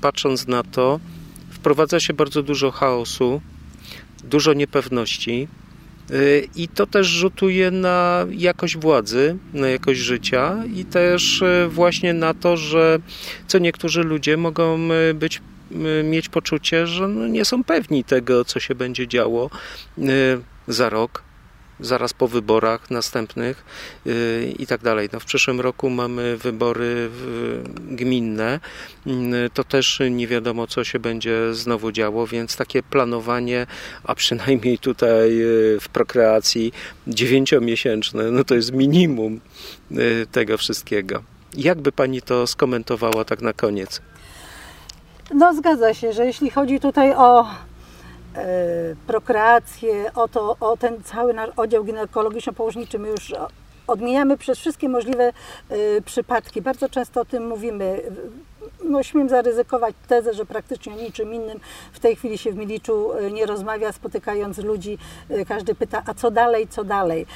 patrząc 0.00 0.46
na 0.46 0.62
to, 0.62 1.00
wprowadza 1.50 2.00
się 2.00 2.14
bardzo 2.14 2.42
dużo 2.42 2.70
chaosu, 2.70 3.40
dużo 4.24 4.52
niepewności. 4.52 5.48
y, 6.10 6.48
I 6.56 6.68
to 6.68 6.86
też 6.86 7.06
rzutuje 7.06 7.70
na 7.70 8.26
jakość 8.30 8.76
władzy, 8.76 9.36
na 9.54 9.68
jakość 9.68 10.00
życia 10.00 10.64
i 10.74 10.84
też 10.84 11.42
y, 11.42 11.68
właśnie 11.68 12.14
na 12.14 12.34
to, 12.34 12.56
że 12.56 12.98
co 13.46 13.58
niektórzy 13.58 14.02
ludzie 14.02 14.36
mogą 14.36 14.88
być 15.14 15.40
mieć 16.04 16.28
poczucie, 16.28 16.86
że 16.86 17.08
no 17.08 17.26
nie 17.26 17.44
są 17.44 17.64
pewni 17.64 18.04
tego, 18.04 18.44
co 18.44 18.60
się 18.60 18.74
będzie 18.74 19.08
działo 19.08 19.50
za 20.68 20.88
rok, 20.88 21.22
zaraz 21.82 22.12
po 22.12 22.28
wyborach 22.28 22.90
następnych 22.90 23.64
y, 24.06 24.54
i 24.58 24.66
tak 24.66 24.80
dalej. 24.82 25.08
No 25.12 25.20
w 25.20 25.24
przyszłym 25.24 25.60
roku 25.60 25.90
mamy 25.90 26.36
wybory 26.36 27.10
gminne. 27.90 28.60
Y, 29.06 29.50
To 29.54 29.64
też 29.64 30.00
nie 30.10 30.26
wiadomo, 30.26 30.66
co 30.66 30.84
się 30.84 30.98
będzie 30.98 31.54
znowu 31.54 31.92
działo, 31.92 32.26
więc 32.26 32.56
takie 32.56 32.82
planowanie, 32.82 33.66
a 34.04 34.14
przynajmniej 34.14 34.78
tutaj 34.78 35.40
y, 35.40 35.80
w 35.80 35.88
prokreacji 35.88 36.72
dziewięciomiesięczne, 37.06 38.30
no 38.30 38.44
to 38.44 38.54
jest 38.54 38.72
minimum 38.72 39.40
tego 40.32 40.58
wszystkiego. 40.58 41.22
Jak 41.56 41.80
by 41.80 41.92
pani 41.92 42.22
to 42.22 42.46
skomentowała 42.46 43.24
tak 43.24 43.42
na 43.42 43.52
koniec? 43.52 44.00
No 45.34 45.54
zgadza 45.54 45.94
się, 45.94 46.12
że 46.12 46.26
jeśli 46.26 46.50
chodzi 46.50 46.80
tutaj 46.80 47.12
o 47.16 47.46
prokreację, 49.06 50.10
o, 50.14 50.28
to, 50.28 50.56
o 50.60 50.76
ten 50.76 51.02
cały 51.02 51.34
nasz 51.34 51.50
oddział 51.56 51.84
ginekologiczno-położniczy, 51.84 52.98
my 52.98 53.08
już 53.08 53.32
odmieniamy 53.86 54.38
przez 54.38 54.58
wszystkie 54.58 54.88
możliwe 54.88 55.32
e, 55.68 56.00
przypadki. 56.04 56.62
Bardzo 56.62 56.88
często 56.88 57.20
o 57.20 57.24
tym 57.24 57.46
mówimy. 57.46 58.02
No, 58.84 59.02
śmiem 59.02 59.28
zaryzykować 59.28 59.94
tezę, 60.08 60.34
że 60.34 60.46
praktycznie 60.46 60.92
o 60.94 60.96
niczym 60.96 61.34
innym 61.34 61.60
w 61.92 62.00
tej 62.00 62.16
chwili 62.16 62.38
się 62.38 62.52
w 62.52 62.56
Miliczu 62.56 63.12
e, 63.12 63.30
nie 63.30 63.46
rozmawia, 63.46 63.92
spotykając 63.92 64.58
ludzi. 64.58 64.98
e, 65.30 65.44
Każdy 65.44 65.74
pyta, 65.74 66.02
a 66.06 66.14
co 66.14 66.30
dalej, 66.30 66.68
co 66.68 66.84
dalej? 66.84 67.26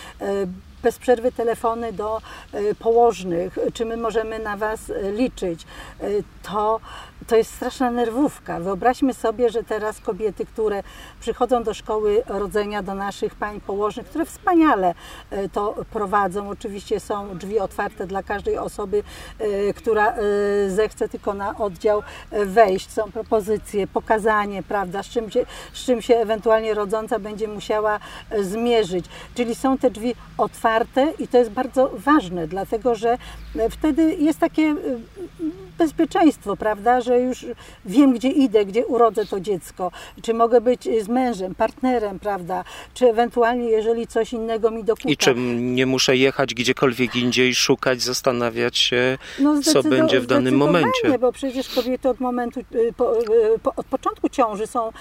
Bez 0.83 0.99
przerwy 0.99 1.33
telefony 1.33 1.93
do 1.93 2.21
e, 2.53 2.75
położnych, 2.75 3.59
czy 3.75 3.85
my 3.85 3.97
możemy 3.97 4.39
na 4.39 4.57
Was 4.57 4.91
e, 4.91 5.13
liczyć. 5.13 5.65
E, 6.01 6.07
To, 6.43 6.81
to 7.27 7.37
jest 7.37 7.55
straszna 7.55 7.91
nerwówka. 7.91 8.61
Wyobraźmy 8.61 9.15
sobie, 9.15 9.51
że 9.51 9.65
teraz 9.65 10.01
kobiety, 10.01 10.47
które 10.47 10.83
przychodzą 11.21 11.63
do 11.63 11.75
szkoły 11.75 12.23
rodzenia, 12.27 12.83
do 12.83 12.95
naszych 12.95 13.35
pań 13.35 13.61
położnych, 13.61 14.07
które 14.07 14.25
wspaniale 14.25 14.95
to 15.53 15.75
prowadzą. 15.93 16.49
Oczywiście 16.51 17.01
są 17.01 17.39
drzwi 17.39 17.59
otwarte 17.59 18.07
dla 18.07 18.23
każdej 18.23 18.59
osoby, 18.59 19.03
która 19.77 20.15
zechce 20.69 21.09
tylko 21.09 21.35
na 21.35 21.59
oddział 21.59 22.03
wejść. 22.31 22.91
Są 22.91 23.13
propozycje, 23.13 23.87
pokazanie, 23.87 24.63
prawda, 24.63 25.03
z 25.03 25.07
czym 25.07 25.31
się, 25.31 25.47
z 25.73 25.85
czym 25.85 26.03
się 26.03 26.17
ewentualnie 26.17 26.75
rodząca 26.75 27.19
będzie 27.19 27.49
musiała 27.49 27.99
zmierzyć. 28.41 29.07
Czyli 29.35 29.55
są 29.55 29.79
te 29.79 29.91
drzwi 29.91 30.15
otwarte 30.39 30.66
i 31.19 31.29
to 31.29 31.39
jest 31.39 31.51
bardzo 31.51 31.91
ważne, 31.95 32.47
dlatego 32.49 32.95
że 32.95 33.19
e, 33.59 33.71
wtedy 33.71 34.17
jest 34.19 34.39
takie 34.39 34.63
e, 34.63 34.75
bezpieczeństwo, 35.79 36.57
prawda, 36.57 37.01
że 37.01 37.21
już 37.21 37.47
wiem, 37.85 38.13
gdzie 38.15 38.29
idę, 38.29 38.65
gdzie 38.65 38.87
urodzę 38.87 39.27
to 39.27 39.41
dziecko, 39.41 39.91
czy 40.23 40.35
mogę 40.35 40.61
być 40.61 40.89
z 41.03 41.09
mężem, 41.09 41.55
partnerem, 41.55 42.19
prawda, 42.19 42.65
czy 42.95 43.07
ewentualnie, 43.11 43.71
jeżeli 43.71 44.07
coś 44.07 44.33
innego 44.33 44.71
mi 44.71 44.85
dokucza. 44.85 45.09
I 45.09 45.17
czym 45.17 45.75
nie 45.75 45.87
muszę 45.87 46.17
jechać 46.17 46.55
gdziekolwiek 46.55 47.17
indziej, 47.17 47.55
szukać, 47.55 48.03
zastanawiać 48.03 48.79
się, 48.79 49.19
No, 49.39 49.63
co 49.63 49.83
będzie 49.83 50.21
w 50.21 50.27
danym 50.27 50.57
momencie. 50.57 51.19
Bo 51.21 51.33
przecież 51.33 51.75
kobiety 51.75 52.09
od 52.09 52.21
momentu, 52.21 52.61
y, 52.61 52.93
po, 52.97 53.13
po, 53.63 53.73
od 53.77 53.87
początku 53.87 54.29
ciąży 54.29 54.67
są, 54.67 54.93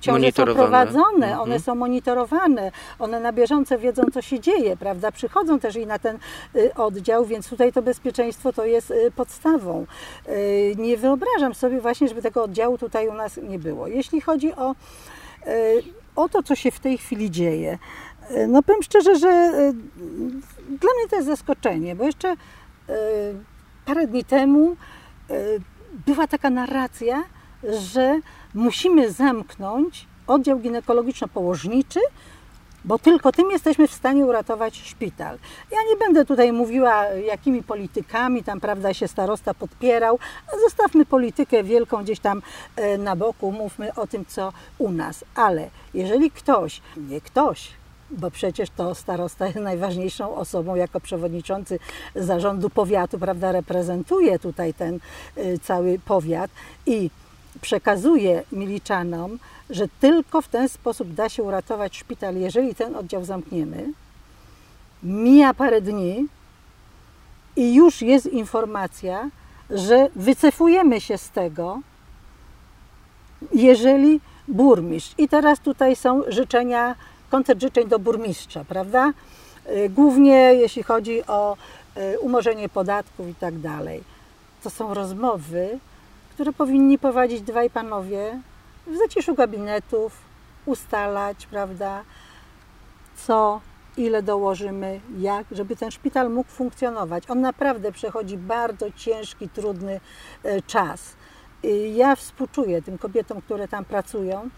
ciąże 0.00 0.32
są 0.32 0.44
prowadzone, 0.44 1.26
Mhm. 1.26 1.40
one 1.40 1.60
są 1.60 1.74
monitorowane, 1.74 2.72
one 2.98 3.20
na 3.20 3.32
bieżąco 3.32 3.78
wiedzą, 3.78 4.02
co 4.14 4.22
się 4.22 4.40
dzieje, 4.40 4.76
prawda? 4.76 5.12
Przychodzą 5.14 5.60
też 5.60 5.76
i 5.76 5.86
na 5.86 5.98
ten 5.98 6.18
y, 6.56 6.74
oddział, 6.74 7.24
więc 7.26 7.48
tutaj 7.48 7.72
to 7.72 7.82
bezpieczeństwo 7.82 8.52
to 8.52 8.64
jest 8.64 8.90
y, 8.90 9.10
podstawą. 9.16 9.86
Y, 10.28 10.74
Nie 10.78 10.96
wyobrażam 10.96 11.54
sobie 11.54 11.80
właśnie, 11.80 12.08
żeby 12.08 12.22
tego 12.22 12.42
oddziału 12.42 12.78
tutaj 12.78 13.08
u 13.08 13.14
nas 13.14 13.36
nie 13.36 13.58
było. 13.58 13.86
Jeśli 13.86 14.20
chodzi 14.20 14.52
o, 14.52 14.74
o 16.16 16.28
to, 16.28 16.42
co 16.42 16.54
się 16.54 16.70
w 16.70 16.80
tej 16.80 16.98
chwili 16.98 17.30
dzieje, 17.30 17.78
no 18.48 18.62
powiem 18.62 18.82
szczerze, 18.82 19.16
że 19.18 19.52
dla 20.68 20.90
mnie 20.96 21.08
to 21.10 21.16
jest 21.16 21.28
zaskoczenie, 21.28 21.96
bo 21.96 22.04
jeszcze 22.04 22.36
parę 23.86 24.06
dni 24.06 24.24
temu 24.24 24.76
była 26.06 26.26
taka 26.26 26.50
narracja, 26.50 27.24
że 27.62 28.20
musimy 28.54 29.12
zamknąć 29.12 30.06
oddział 30.26 30.58
ginekologiczno-położniczy, 30.58 32.00
bo 32.84 32.98
tylko 32.98 33.32
tym 33.32 33.50
jesteśmy 33.50 33.88
w 33.88 33.94
stanie 33.94 34.24
uratować 34.24 34.76
szpital. 34.76 35.38
Ja 35.70 35.78
nie 35.90 35.96
będę 35.96 36.24
tutaj 36.24 36.52
mówiła, 36.52 37.04
jakimi 37.04 37.62
politykami 37.62 38.44
tam, 38.44 38.60
prawda, 38.60 38.94
się 38.94 39.08
starosta 39.08 39.54
podpierał. 39.54 40.18
Zostawmy 40.64 41.06
politykę 41.06 41.62
wielką 41.62 42.02
gdzieś 42.02 42.20
tam 42.20 42.42
e, 42.76 42.98
na 42.98 43.16
boku, 43.16 43.52
mówmy 43.52 43.94
o 43.94 44.06
tym, 44.06 44.24
co 44.28 44.52
u 44.78 44.90
nas. 44.90 45.24
Ale 45.34 45.70
jeżeli 45.94 46.30
ktoś, 46.30 46.80
nie 46.96 47.20
ktoś, 47.20 47.70
bo 48.10 48.30
przecież 48.30 48.70
to 48.70 48.94
starosta 48.94 49.46
jest 49.46 49.58
najważniejszą 49.58 50.34
osobą 50.34 50.74
jako 50.74 51.00
przewodniczący 51.00 51.78
zarządu 52.14 52.70
powiatu, 52.70 53.18
prawda, 53.18 53.52
reprezentuje 53.52 54.38
tutaj 54.38 54.74
ten 54.74 54.98
y, 55.38 55.58
cały 55.62 55.98
powiat 55.98 56.50
i 56.86 57.10
przekazuje 57.60 58.42
Miliczanom, 58.52 59.38
że 59.70 59.88
tylko 60.00 60.42
w 60.42 60.48
ten 60.48 60.68
sposób 60.68 61.14
da 61.14 61.28
się 61.28 61.42
uratować 61.42 61.96
szpital, 61.96 62.36
jeżeli 62.36 62.74
ten 62.74 62.96
oddział 62.96 63.24
zamkniemy. 63.24 63.92
Mija 65.02 65.54
parę 65.54 65.80
dni 65.80 66.26
i 67.56 67.74
już 67.74 68.02
jest 68.02 68.26
informacja, 68.26 69.30
że 69.70 70.08
wycofujemy 70.16 71.00
się 71.00 71.18
z 71.18 71.30
tego, 71.30 71.80
jeżeli 73.52 74.20
burmistrz. 74.48 75.14
I 75.18 75.28
teraz 75.28 75.60
tutaj 75.60 75.96
są 75.96 76.22
życzenia 76.28 76.94
koncert 77.30 77.60
życzeń 77.60 77.88
do 77.88 77.98
burmistrza, 77.98 78.64
prawda? 78.64 79.12
Y, 79.70 79.88
Głównie 79.88 80.34
jeśli 80.34 80.82
chodzi 80.82 81.26
o 81.26 81.56
y, 81.96 82.20
umorzenie 82.20 82.68
podatków 82.68 83.28
i 83.28 83.34
tak 83.34 83.58
dalej. 83.58 84.02
To 84.62 84.70
są 84.70 84.94
rozmowy, 84.94 85.78
które 86.34 86.52
powinni 86.52 86.98
prowadzić 86.98 87.42
dwaj 87.42 87.70
panowie 87.70 88.40
w 88.86 88.96
zaciszu 88.96 89.34
gabinetów, 89.34 90.12
ustalać, 90.66 91.46
prawda, 91.46 92.04
co, 93.16 93.60
ile 93.96 94.22
dołożymy, 94.22 95.00
jak, 95.18 95.46
żeby 95.50 95.76
ten 95.76 95.90
szpital 95.90 96.30
mógł 96.30 96.50
funkcjonować. 96.50 97.30
On 97.30 97.40
naprawdę 97.40 97.92
przechodzi 97.92 98.38
bardzo 98.38 98.90
ciężki, 98.90 99.48
trudny 99.48 100.00
e, 100.42 100.62
czas. 100.62 101.16
Ja 101.94 102.16
współczuję 102.16 102.82
tym 102.82 102.98
kobietom, 102.98 103.40
które 103.40 103.68
tam 103.68 103.84
pracują, 103.84 104.50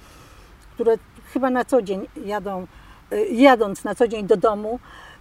które 0.74 0.96
chyba 1.32 1.50
na 1.50 1.64
co 1.64 1.82
dzień 1.82 2.08
jadą, 2.24 2.66
e, 3.10 3.26
jadąc 3.26 3.84
na 3.84 3.94
co 3.94 4.08
dzień 4.08 4.26
do 4.26 4.36
domu, 4.36 4.78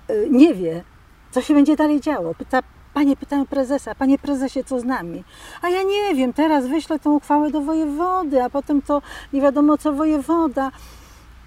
e, 0.07 0.29
nie 0.29 0.53
wie, 0.53 0.83
co 1.31 1.41
się 1.41 1.53
będzie 1.53 1.75
dalej 1.75 2.01
działo. 2.01 2.35
Pyta, 2.35 2.63
panie 2.95 3.15
pytają 3.15 3.45
prezesa, 3.45 3.95
panie 3.95 4.17
prezesie, 4.17 4.63
co 4.63 4.79
z 4.79 4.83
nami? 4.83 5.23
A 5.61 5.69
ja 5.69 5.83
nie 5.83 6.15
wiem, 6.15 6.33
teraz 6.33 6.67
wyślę 6.67 6.99
tą 6.99 7.13
uchwałę 7.13 7.51
do 7.51 7.61
wojewody, 7.61 8.43
a 8.43 8.49
potem 8.49 8.81
to 8.81 9.01
nie 9.33 9.41
wiadomo 9.41 9.77
co 9.77 9.93
wojewoda 9.93 10.71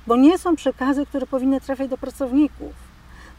bo 0.09 0.17
nie 0.17 0.39
są 0.39 0.57
przekazy, 0.57 1.07
które 1.07 1.27
powinny 1.27 1.61
trafiać 1.61 1.91
do 1.91 1.99
pracowników. 1.99 2.73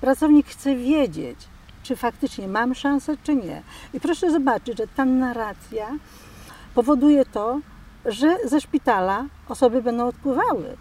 Pracownik 0.02 0.48
chce 0.48 0.76
wiedzieć, 0.76 1.40
czy 1.84 1.96
faktycznie 1.96 2.48
mam 2.48 2.76
szansę, 2.76 3.18
czy 3.24 3.36
nie. 3.36 3.62
I 3.94 4.00
proszę 4.00 4.32
zobaczyć, 4.32 4.78
że 4.78 4.88
ta 4.88 5.06
narracja 5.06 5.88
powoduje 6.76 7.26
to, 7.26 7.60
że 8.06 8.38
ze 8.46 8.62
szpitala 8.62 9.26
osoby 9.50 9.82
będą 9.82 10.08
odpływały. 10.08 10.78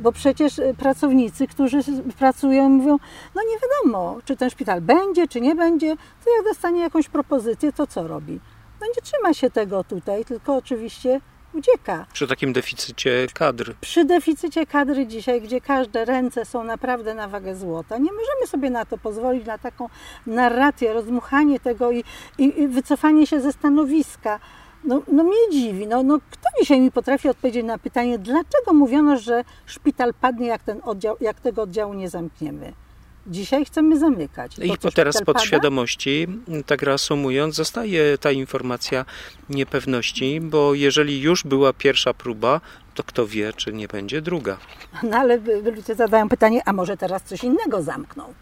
Bo 0.00 0.12
przecież 0.12 0.58
y, 0.58 0.74
pracownicy, 0.78 1.46
którzy 1.46 1.78
pracują, 2.18 2.68
mówią, 2.68 2.98
no 3.34 3.42
nie 3.42 3.58
wiadomo, 3.58 4.18
czy 4.24 4.36
ten 4.36 4.50
szpital 4.50 4.80
będzie, 4.80 5.28
czy 5.28 5.40
nie 5.40 5.54
będzie, 5.54 5.96
to 6.24 6.36
jak 6.36 6.44
dostanie 6.44 6.80
jakąś 6.80 7.08
propozycję, 7.08 7.72
to 7.72 7.86
co 7.86 8.08
robi? 8.08 8.40
No 8.80 8.86
nie 8.86 9.02
trzyma 9.02 9.34
się 9.34 9.50
tego 9.50 9.84
tutaj, 9.84 10.24
tylko 10.24 10.56
oczywiście 10.56 11.20
ucieka. 11.54 12.06
Przy 12.12 12.26
takim 12.26 12.52
deficycie 12.52 13.26
kadr. 13.34 13.74
Przy 13.80 14.04
deficycie 14.04 14.66
kadry 14.66 15.06
dzisiaj, 15.06 15.42
gdzie 15.42 15.60
każde 15.60 16.04
ręce 16.04 16.44
są 16.44 16.64
naprawdę 16.64 17.14
na 17.14 17.28
wagę 17.28 17.56
złota, 17.56 17.98
nie 17.98 18.12
możemy 18.12 18.46
sobie 18.46 18.70
na 18.70 18.84
to 18.84 18.98
pozwolić, 18.98 19.46
na 19.46 19.58
taką 19.58 19.88
narrację, 20.26 20.92
rozmuchanie 20.92 21.60
tego 21.60 21.90
i, 21.92 22.04
i, 22.38 22.60
i 22.60 22.68
wycofanie 22.68 23.26
się 23.26 23.40
ze 23.40 23.52
stanowiska. 23.52 24.40
No, 24.84 25.02
no 25.08 25.24
mnie 25.24 25.50
dziwi, 25.52 25.86
no, 25.86 26.02
no 26.02 26.18
kto 26.30 26.48
dzisiaj 26.60 26.80
mi 26.80 26.90
potrafi 26.92 27.28
odpowiedzieć 27.28 27.64
na 27.64 27.78
pytanie, 27.78 28.18
dlaczego 28.18 28.72
mówiono, 28.72 29.18
że 29.18 29.44
szpital 29.66 30.14
padnie, 30.20 30.46
jak, 30.46 30.62
ten 30.62 30.80
oddział, 30.84 31.16
jak 31.20 31.40
tego 31.40 31.62
oddziału 31.62 31.94
nie 31.94 32.08
zamkniemy? 32.08 32.72
Dzisiaj 33.26 33.64
chcemy 33.64 33.98
zamykać. 33.98 34.58
I 34.58 34.78
co, 34.78 34.90
teraz 34.90 35.16
pod 35.16 35.26
pada? 35.26 35.40
świadomości, 35.46 36.26
tak 36.66 36.82
reasumując, 36.82 37.54
zostaje 37.54 38.18
ta 38.18 38.30
informacja 38.30 39.04
niepewności, 39.48 40.40
bo 40.40 40.74
jeżeli 40.74 41.20
już 41.20 41.44
była 41.44 41.72
pierwsza 41.72 42.14
próba, 42.14 42.60
to 42.94 43.02
kto 43.02 43.26
wie, 43.26 43.52
czy 43.52 43.72
nie 43.72 43.88
będzie 43.88 44.22
druga. 44.22 44.56
No 45.02 45.16
ale 45.16 45.38
ludzie 45.74 45.94
zadają 45.94 46.28
pytanie, 46.28 46.62
a 46.64 46.72
może 46.72 46.96
teraz 46.96 47.22
coś 47.22 47.44
innego 47.44 47.82
zamkną? 47.82 48.34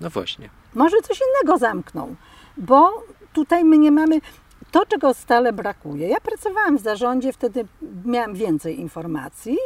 No 0.00 0.10
właśnie. 0.10 0.48
Może 0.74 0.96
coś 1.02 1.18
innego 1.20 1.58
zamkną, 1.58 2.14
bo 2.56 3.02
tutaj 3.32 3.64
my 3.64 3.78
nie 3.78 3.90
mamy 3.90 4.20
to, 4.72 4.86
czego 4.86 5.14
stale 5.14 5.52
brakuje. 5.52 6.08
Ja 6.08 6.20
pracowałam 6.20 6.78
w 6.78 6.82
zarządzie, 6.82 7.32
wtedy 7.32 7.66
miałam 8.04 8.34
więcej 8.34 8.80
informacji. 8.80 9.58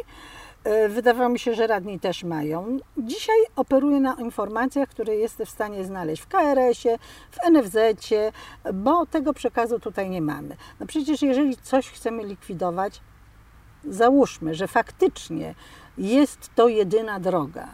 E, 0.65 0.89
Wydawało 0.89 1.29
mi 1.29 1.39
się, 1.39 1.55
że 1.55 1.67
radni 1.67 2.01
też 2.01 2.25
mają. 2.25 2.79
Dzisiaj 2.99 3.37
operuję 3.57 4.01
na 4.01 4.15
informacjach, 4.15 4.89
które 4.89 5.17
jestem 5.17 5.47
w 5.47 5.51
stanie 5.51 5.85
znaleźć 5.85 6.23
w 6.23 6.27
KRS-ie, 6.27 6.99
w 7.31 7.51
NFZ-cie, 7.51 8.33
bo 8.75 9.07
tego 9.07 9.33
przekazu 9.35 9.81
tutaj 9.81 10.11
nie 10.11 10.23
mamy. 10.23 10.57
No 10.81 10.87
przecież 10.87 11.23
jeżeli 11.23 11.57
coś 11.57 11.91
chcemy 11.91 12.25
likwidować, 12.25 13.01
załóżmy, 13.85 14.55
że 14.55 14.69
faktycznie 14.69 15.55
jest 15.99 16.51
to 16.55 16.69
jedyna 16.69 17.21
droga, 17.21 17.69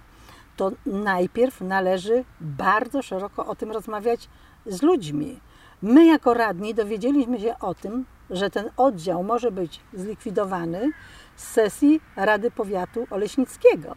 to 0.56 0.72
najpierw 0.86 1.60
należy 1.60 2.24
bardzo 2.40 3.02
szeroko 3.02 3.46
o 3.46 3.54
tym 3.54 3.72
rozmawiać 3.72 4.28
z 4.66 4.82
ludźmi. 4.82 5.40
My, 5.82 6.04
jako 6.04 6.34
radni, 6.34 6.74
dowiedzieliśmy 6.74 7.40
się 7.40 7.54
o 7.60 7.74
tym, 7.74 8.04
że 8.30 8.50
ten 8.50 8.70
oddział 8.76 9.22
może 9.22 9.50
być 9.50 9.80
zlikwidowany 9.94 10.90
z 11.36 11.44
sesji 11.44 12.00
Rady 12.16 12.50
Powiatu 12.50 13.06
Oleśnickiego. 13.10 13.96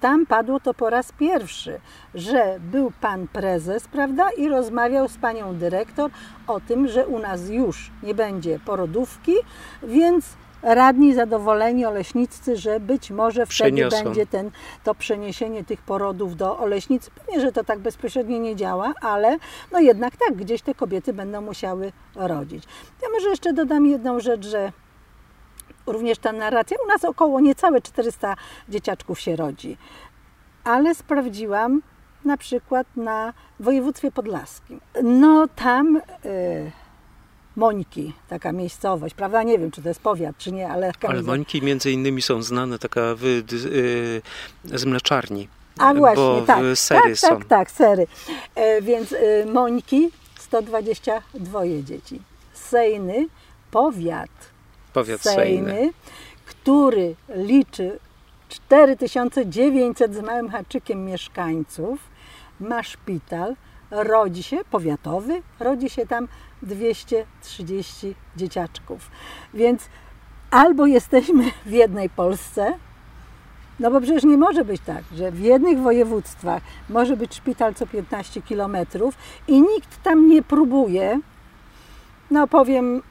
Tam 0.00 0.26
padło 0.26 0.60
to 0.60 0.74
po 0.74 0.90
raz 0.90 1.12
pierwszy, 1.12 1.80
że 2.14 2.60
był 2.60 2.92
pan 3.00 3.28
prezes, 3.28 3.88
prawda, 3.88 4.30
i 4.30 4.48
rozmawiał 4.48 5.08
z 5.08 5.16
panią 5.16 5.56
dyrektor 5.56 6.10
o 6.46 6.60
tym, 6.60 6.88
że 6.88 7.06
u 7.06 7.18
nas 7.18 7.48
już 7.48 7.90
nie 8.02 8.14
będzie 8.14 8.58
porodówki, 8.58 9.34
więc 9.82 10.26
radni 10.62 11.14
zadowoleni 11.14 11.86
oleśniccy, 11.86 12.56
że 12.56 12.80
być 12.80 13.10
może 13.10 13.46
wtedy 13.46 13.48
Przeniosą. 13.48 14.04
będzie 14.04 14.26
ten, 14.26 14.50
to 14.84 14.94
przeniesienie 14.94 15.64
tych 15.64 15.82
porodów 15.82 16.36
do 16.36 16.58
Oleśnicy. 16.58 17.10
Pewnie, 17.10 17.40
że 17.40 17.52
to 17.52 17.64
tak 17.64 17.78
bezpośrednio 17.78 18.38
nie 18.38 18.56
działa, 18.56 18.92
ale 19.00 19.38
no 19.72 19.80
jednak 19.80 20.16
tak, 20.16 20.36
gdzieś 20.36 20.62
te 20.62 20.74
kobiety 20.74 21.12
będą 21.12 21.40
musiały 21.40 21.92
rodzić. 22.14 22.64
Ja 23.02 23.08
może 23.08 23.28
jeszcze 23.28 23.52
dodam 23.52 23.86
jedną 23.86 24.20
rzecz, 24.20 24.46
że 24.46 24.72
również 25.86 26.18
ta 26.18 26.32
narracja, 26.32 26.76
u 26.84 26.88
nas 26.88 27.04
około 27.04 27.40
niecałe 27.40 27.80
400 27.80 28.36
dzieciaczków 28.68 29.20
się 29.20 29.36
rodzi, 29.36 29.76
ale 30.64 30.94
sprawdziłam 30.94 31.82
na 32.24 32.36
przykład 32.36 32.86
na 32.96 33.32
województwie 33.60 34.10
podlaskim. 34.10 34.80
No 35.02 35.48
tam... 35.56 35.96
y, 36.24 36.72
Mońki, 37.56 38.12
taka 38.28 38.52
miejscowość, 38.52 39.14
prawda? 39.14 39.42
Nie 39.42 39.58
wiem, 39.58 39.70
czy 39.70 39.82
to 39.82 39.88
jest 39.88 40.00
powiat, 40.00 40.38
czy 40.38 40.52
nie, 40.52 40.68
ale... 40.68 40.92
Ale 41.02 41.22
Mońki 41.22 41.62
między 41.62 41.92
innymi 41.92 42.22
są 42.22 42.42
znane 42.42 42.78
taka 42.78 43.00
w, 43.14 43.24
y, 43.24 44.22
z 44.64 44.84
mleczarni. 44.84 45.48
A 45.78 45.94
właśnie, 45.94 46.42
tak. 46.46 46.58
sery 46.74 47.00
tak, 47.02 47.18
są. 47.18 47.28
tak, 47.28 47.44
tak, 47.44 47.70
sery. 47.70 48.06
E, 48.54 48.82
więc 48.82 49.12
y, 49.12 49.46
Mońki 49.52 50.10
122 50.38 51.60
dzieci. 51.82 52.20
Sejny, 52.52 53.26
powiat, 53.70 54.52
Powiat 54.92 55.20
Sejny. 55.20 55.70
Sejny, 55.70 55.92
który 56.44 57.14
liczy 57.28 57.98
4900 58.48 60.14
z 60.14 60.20
małym 60.20 60.48
haczykiem 60.48 61.04
mieszkańców, 61.04 62.00
ma 62.60 62.82
szpital, 62.82 63.56
rodzi 63.90 64.42
się, 64.42 64.58
powiatowy, 64.70 65.42
rodzi 65.60 65.90
się 65.90 66.06
tam 66.06 66.28
230 66.62 68.14
dzieciaczków. 68.36 69.10
Więc 69.54 69.88
albo 70.50 70.86
jesteśmy 70.86 71.44
w 71.66 71.70
jednej 71.70 72.10
Polsce, 72.10 72.74
no 73.80 73.90
bo 73.90 74.00
przecież 74.00 74.24
nie 74.24 74.36
może 74.36 74.64
być 74.64 74.80
tak, 74.86 75.04
że 75.14 75.32
w 75.32 75.40
jednych 75.40 75.78
województwach 75.78 76.62
może 76.88 77.16
być 77.16 77.34
szpital 77.34 77.74
co 77.74 77.86
15 77.86 78.42
kilometrów 78.42 79.14
i 79.48 79.60
nikt 79.62 80.02
tam 80.02 80.28
nie 80.28 80.42
próbuje, 80.42 81.20
no 82.30 82.46
powiem, 82.46 83.02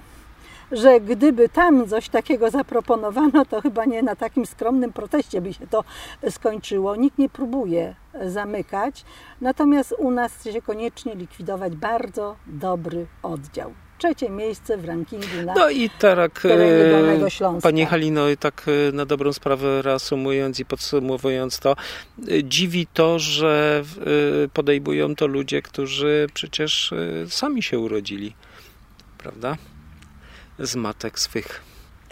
że 0.72 1.00
gdyby 1.00 1.50
tam 1.50 1.88
coś 1.88 2.10
takiego 2.10 2.50
zaproponowano, 2.50 3.46
to 3.46 3.62
chyba 3.62 3.86
nie 3.86 4.04
na 4.04 4.16
takim 4.16 4.46
skromnym 4.46 4.94
proteście 4.94 5.42
by 5.42 5.54
się 5.54 5.68
to 5.68 5.84
skończyło. 6.30 6.96
Nikt 6.96 7.18
nie 7.18 7.30
próbuje 7.30 7.96
zamykać, 8.26 9.06
natomiast 9.42 9.96
u 9.98 10.12
nas 10.12 10.34
chce 10.34 10.54
się 10.54 10.62
koniecznie 10.62 11.16
likwidować 11.16 11.76
bardzo 11.76 12.36
dobry 12.48 13.08
oddział. 13.24 13.74
Trzecie 13.98 14.30
miejsce 14.30 14.78
w 14.78 14.86
rankingu 14.86 15.42
na 15.46 15.54
No 15.54 15.70
i 15.70 15.90
tak, 15.90 16.46
e. 16.46 17.62
Pani 17.62 17.86
Halino, 17.86 18.30
i 18.30 18.38
tak 18.38 18.66
e, 18.68 18.92
na 18.92 19.06
dobrą 19.06 19.34
sprawę 19.34 19.82
reasumując 19.82 20.60
i 20.60 20.66
podsumowując 20.66 21.60
to, 21.60 21.72
e, 21.72 22.44
dziwi 22.44 22.88
to, 22.94 23.20
że 23.20 23.84
podejmują 24.54 25.16
to 25.16 25.28
ludzie, 25.28 25.62
którzy 25.62 26.28
przecież 26.34 26.94
sami 27.28 27.64
się 27.64 27.80
urodzili, 27.80 28.36
prawda? 29.18 29.58
Z 30.62 30.76
matek 30.76 31.19
swych. 31.19 31.62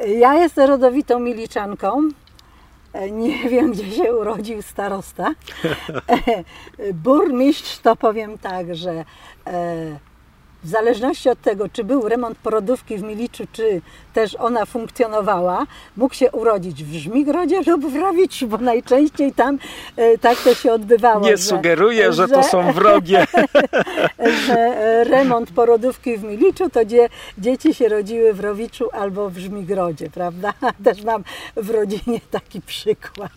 Ja 0.08 0.34
jestem 0.34 0.68
rodowitą 0.70 1.20
Miliczanką. 1.20 2.10
E, 2.94 3.12
Nie 3.12 3.44
wiem, 3.50 3.72
gdzie 3.72 3.92
się 3.92 4.16
urodził 4.16 4.62
starosta. 4.62 5.34
E, 6.10 6.94
Burmistrz 6.94 7.78
to 7.78 7.96
powiem 7.96 8.38
tak, 8.38 8.76
że 8.76 8.92
e, 8.92 9.06
w 10.64 10.68
zależności 10.68 11.30
od 11.30 11.42
tego, 11.42 11.70
czy 11.70 11.84
był 11.84 12.10
remont 12.10 12.38
porodówki 12.38 12.98
w 12.98 13.04
Miliczu, 13.04 13.44
czy 13.52 13.82
też 14.20 14.36
ona 14.36 14.66
funkcjonowała, 14.66 15.66
mógł 15.98 16.16
się 16.16 16.32
urodzić 16.32 16.84
w 16.84 16.94
Żmigrodzie 16.94 17.62
lub 17.72 17.92
w 17.92 17.96
Rawiczu, 17.96 18.48
bo 18.48 18.58
najczęściej 18.58 19.34
tam 19.34 19.60
e, 19.96 20.18
tak 20.18 20.38
to 20.38 20.54
się 20.54 20.72
odbywało. 20.72 21.26
Nie 21.26 21.38
sugeruję, 21.38 22.14
że, 22.14 22.28
że 22.28 22.28
to 22.28 22.44
są 22.44 22.72
wrogie. 22.80 23.26
że 24.48 24.60
e, 24.60 25.04
remont 25.04 25.52
porodówki 25.52 26.18
w 26.18 26.24
Miliczu, 26.24 26.70
to 26.70 26.86
gdzie 26.86 27.10
dzieci 27.38 27.74
się 27.74 27.90
rodziły 27.90 28.34
w 28.34 28.40
Rowiczu 28.40 28.90
albo 28.92 29.30
w 29.30 29.38
Żmigrodzie, 29.38 30.10
prawda? 30.10 30.54
Też 30.86 31.04
mam 31.04 31.24
w 31.56 31.70
rodzinie 31.70 32.20
taki 32.32 32.62
przykład. 32.62 33.32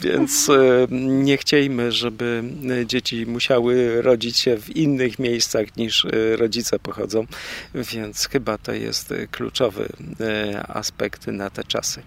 Więc 0.00 0.48
e, 0.50 0.86
nie 1.00 1.36
chciejmy, 1.36 1.92
żeby 1.92 2.42
dzieci 2.86 3.26
musiały 3.26 4.02
rodzić 4.02 4.38
się 4.38 4.56
w 4.56 4.76
innych 4.76 5.18
miejscach 5.18 5.76
niż 5.76 6.06
rodzice 6.36 6.78
pochodzą, 6.78 7.26
więc 7.74 8.28
chyba 8.28 8.58
to 8.58 8.72
jest 8.72 9.14
kluczowy 9.30 9.85
e, 10.20 10.62
aspekt 10.68 11.26
na 11.26 11.50
te 11.50 11.64
czasy. 11.64 12.02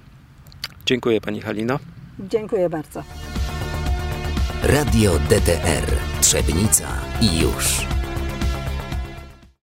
Dziękuję 0.86 1.22
Pani 1.22 1.42
Halino. 1.42 1.80
Dziękuję 2.20 2.70
bardzo. 2.70 3.04
Radio 4.64 5.20
DTR 5.20 5.86
Trzebnica 6.22 6.88
i 7.22 7.40
już. 7.40 7.99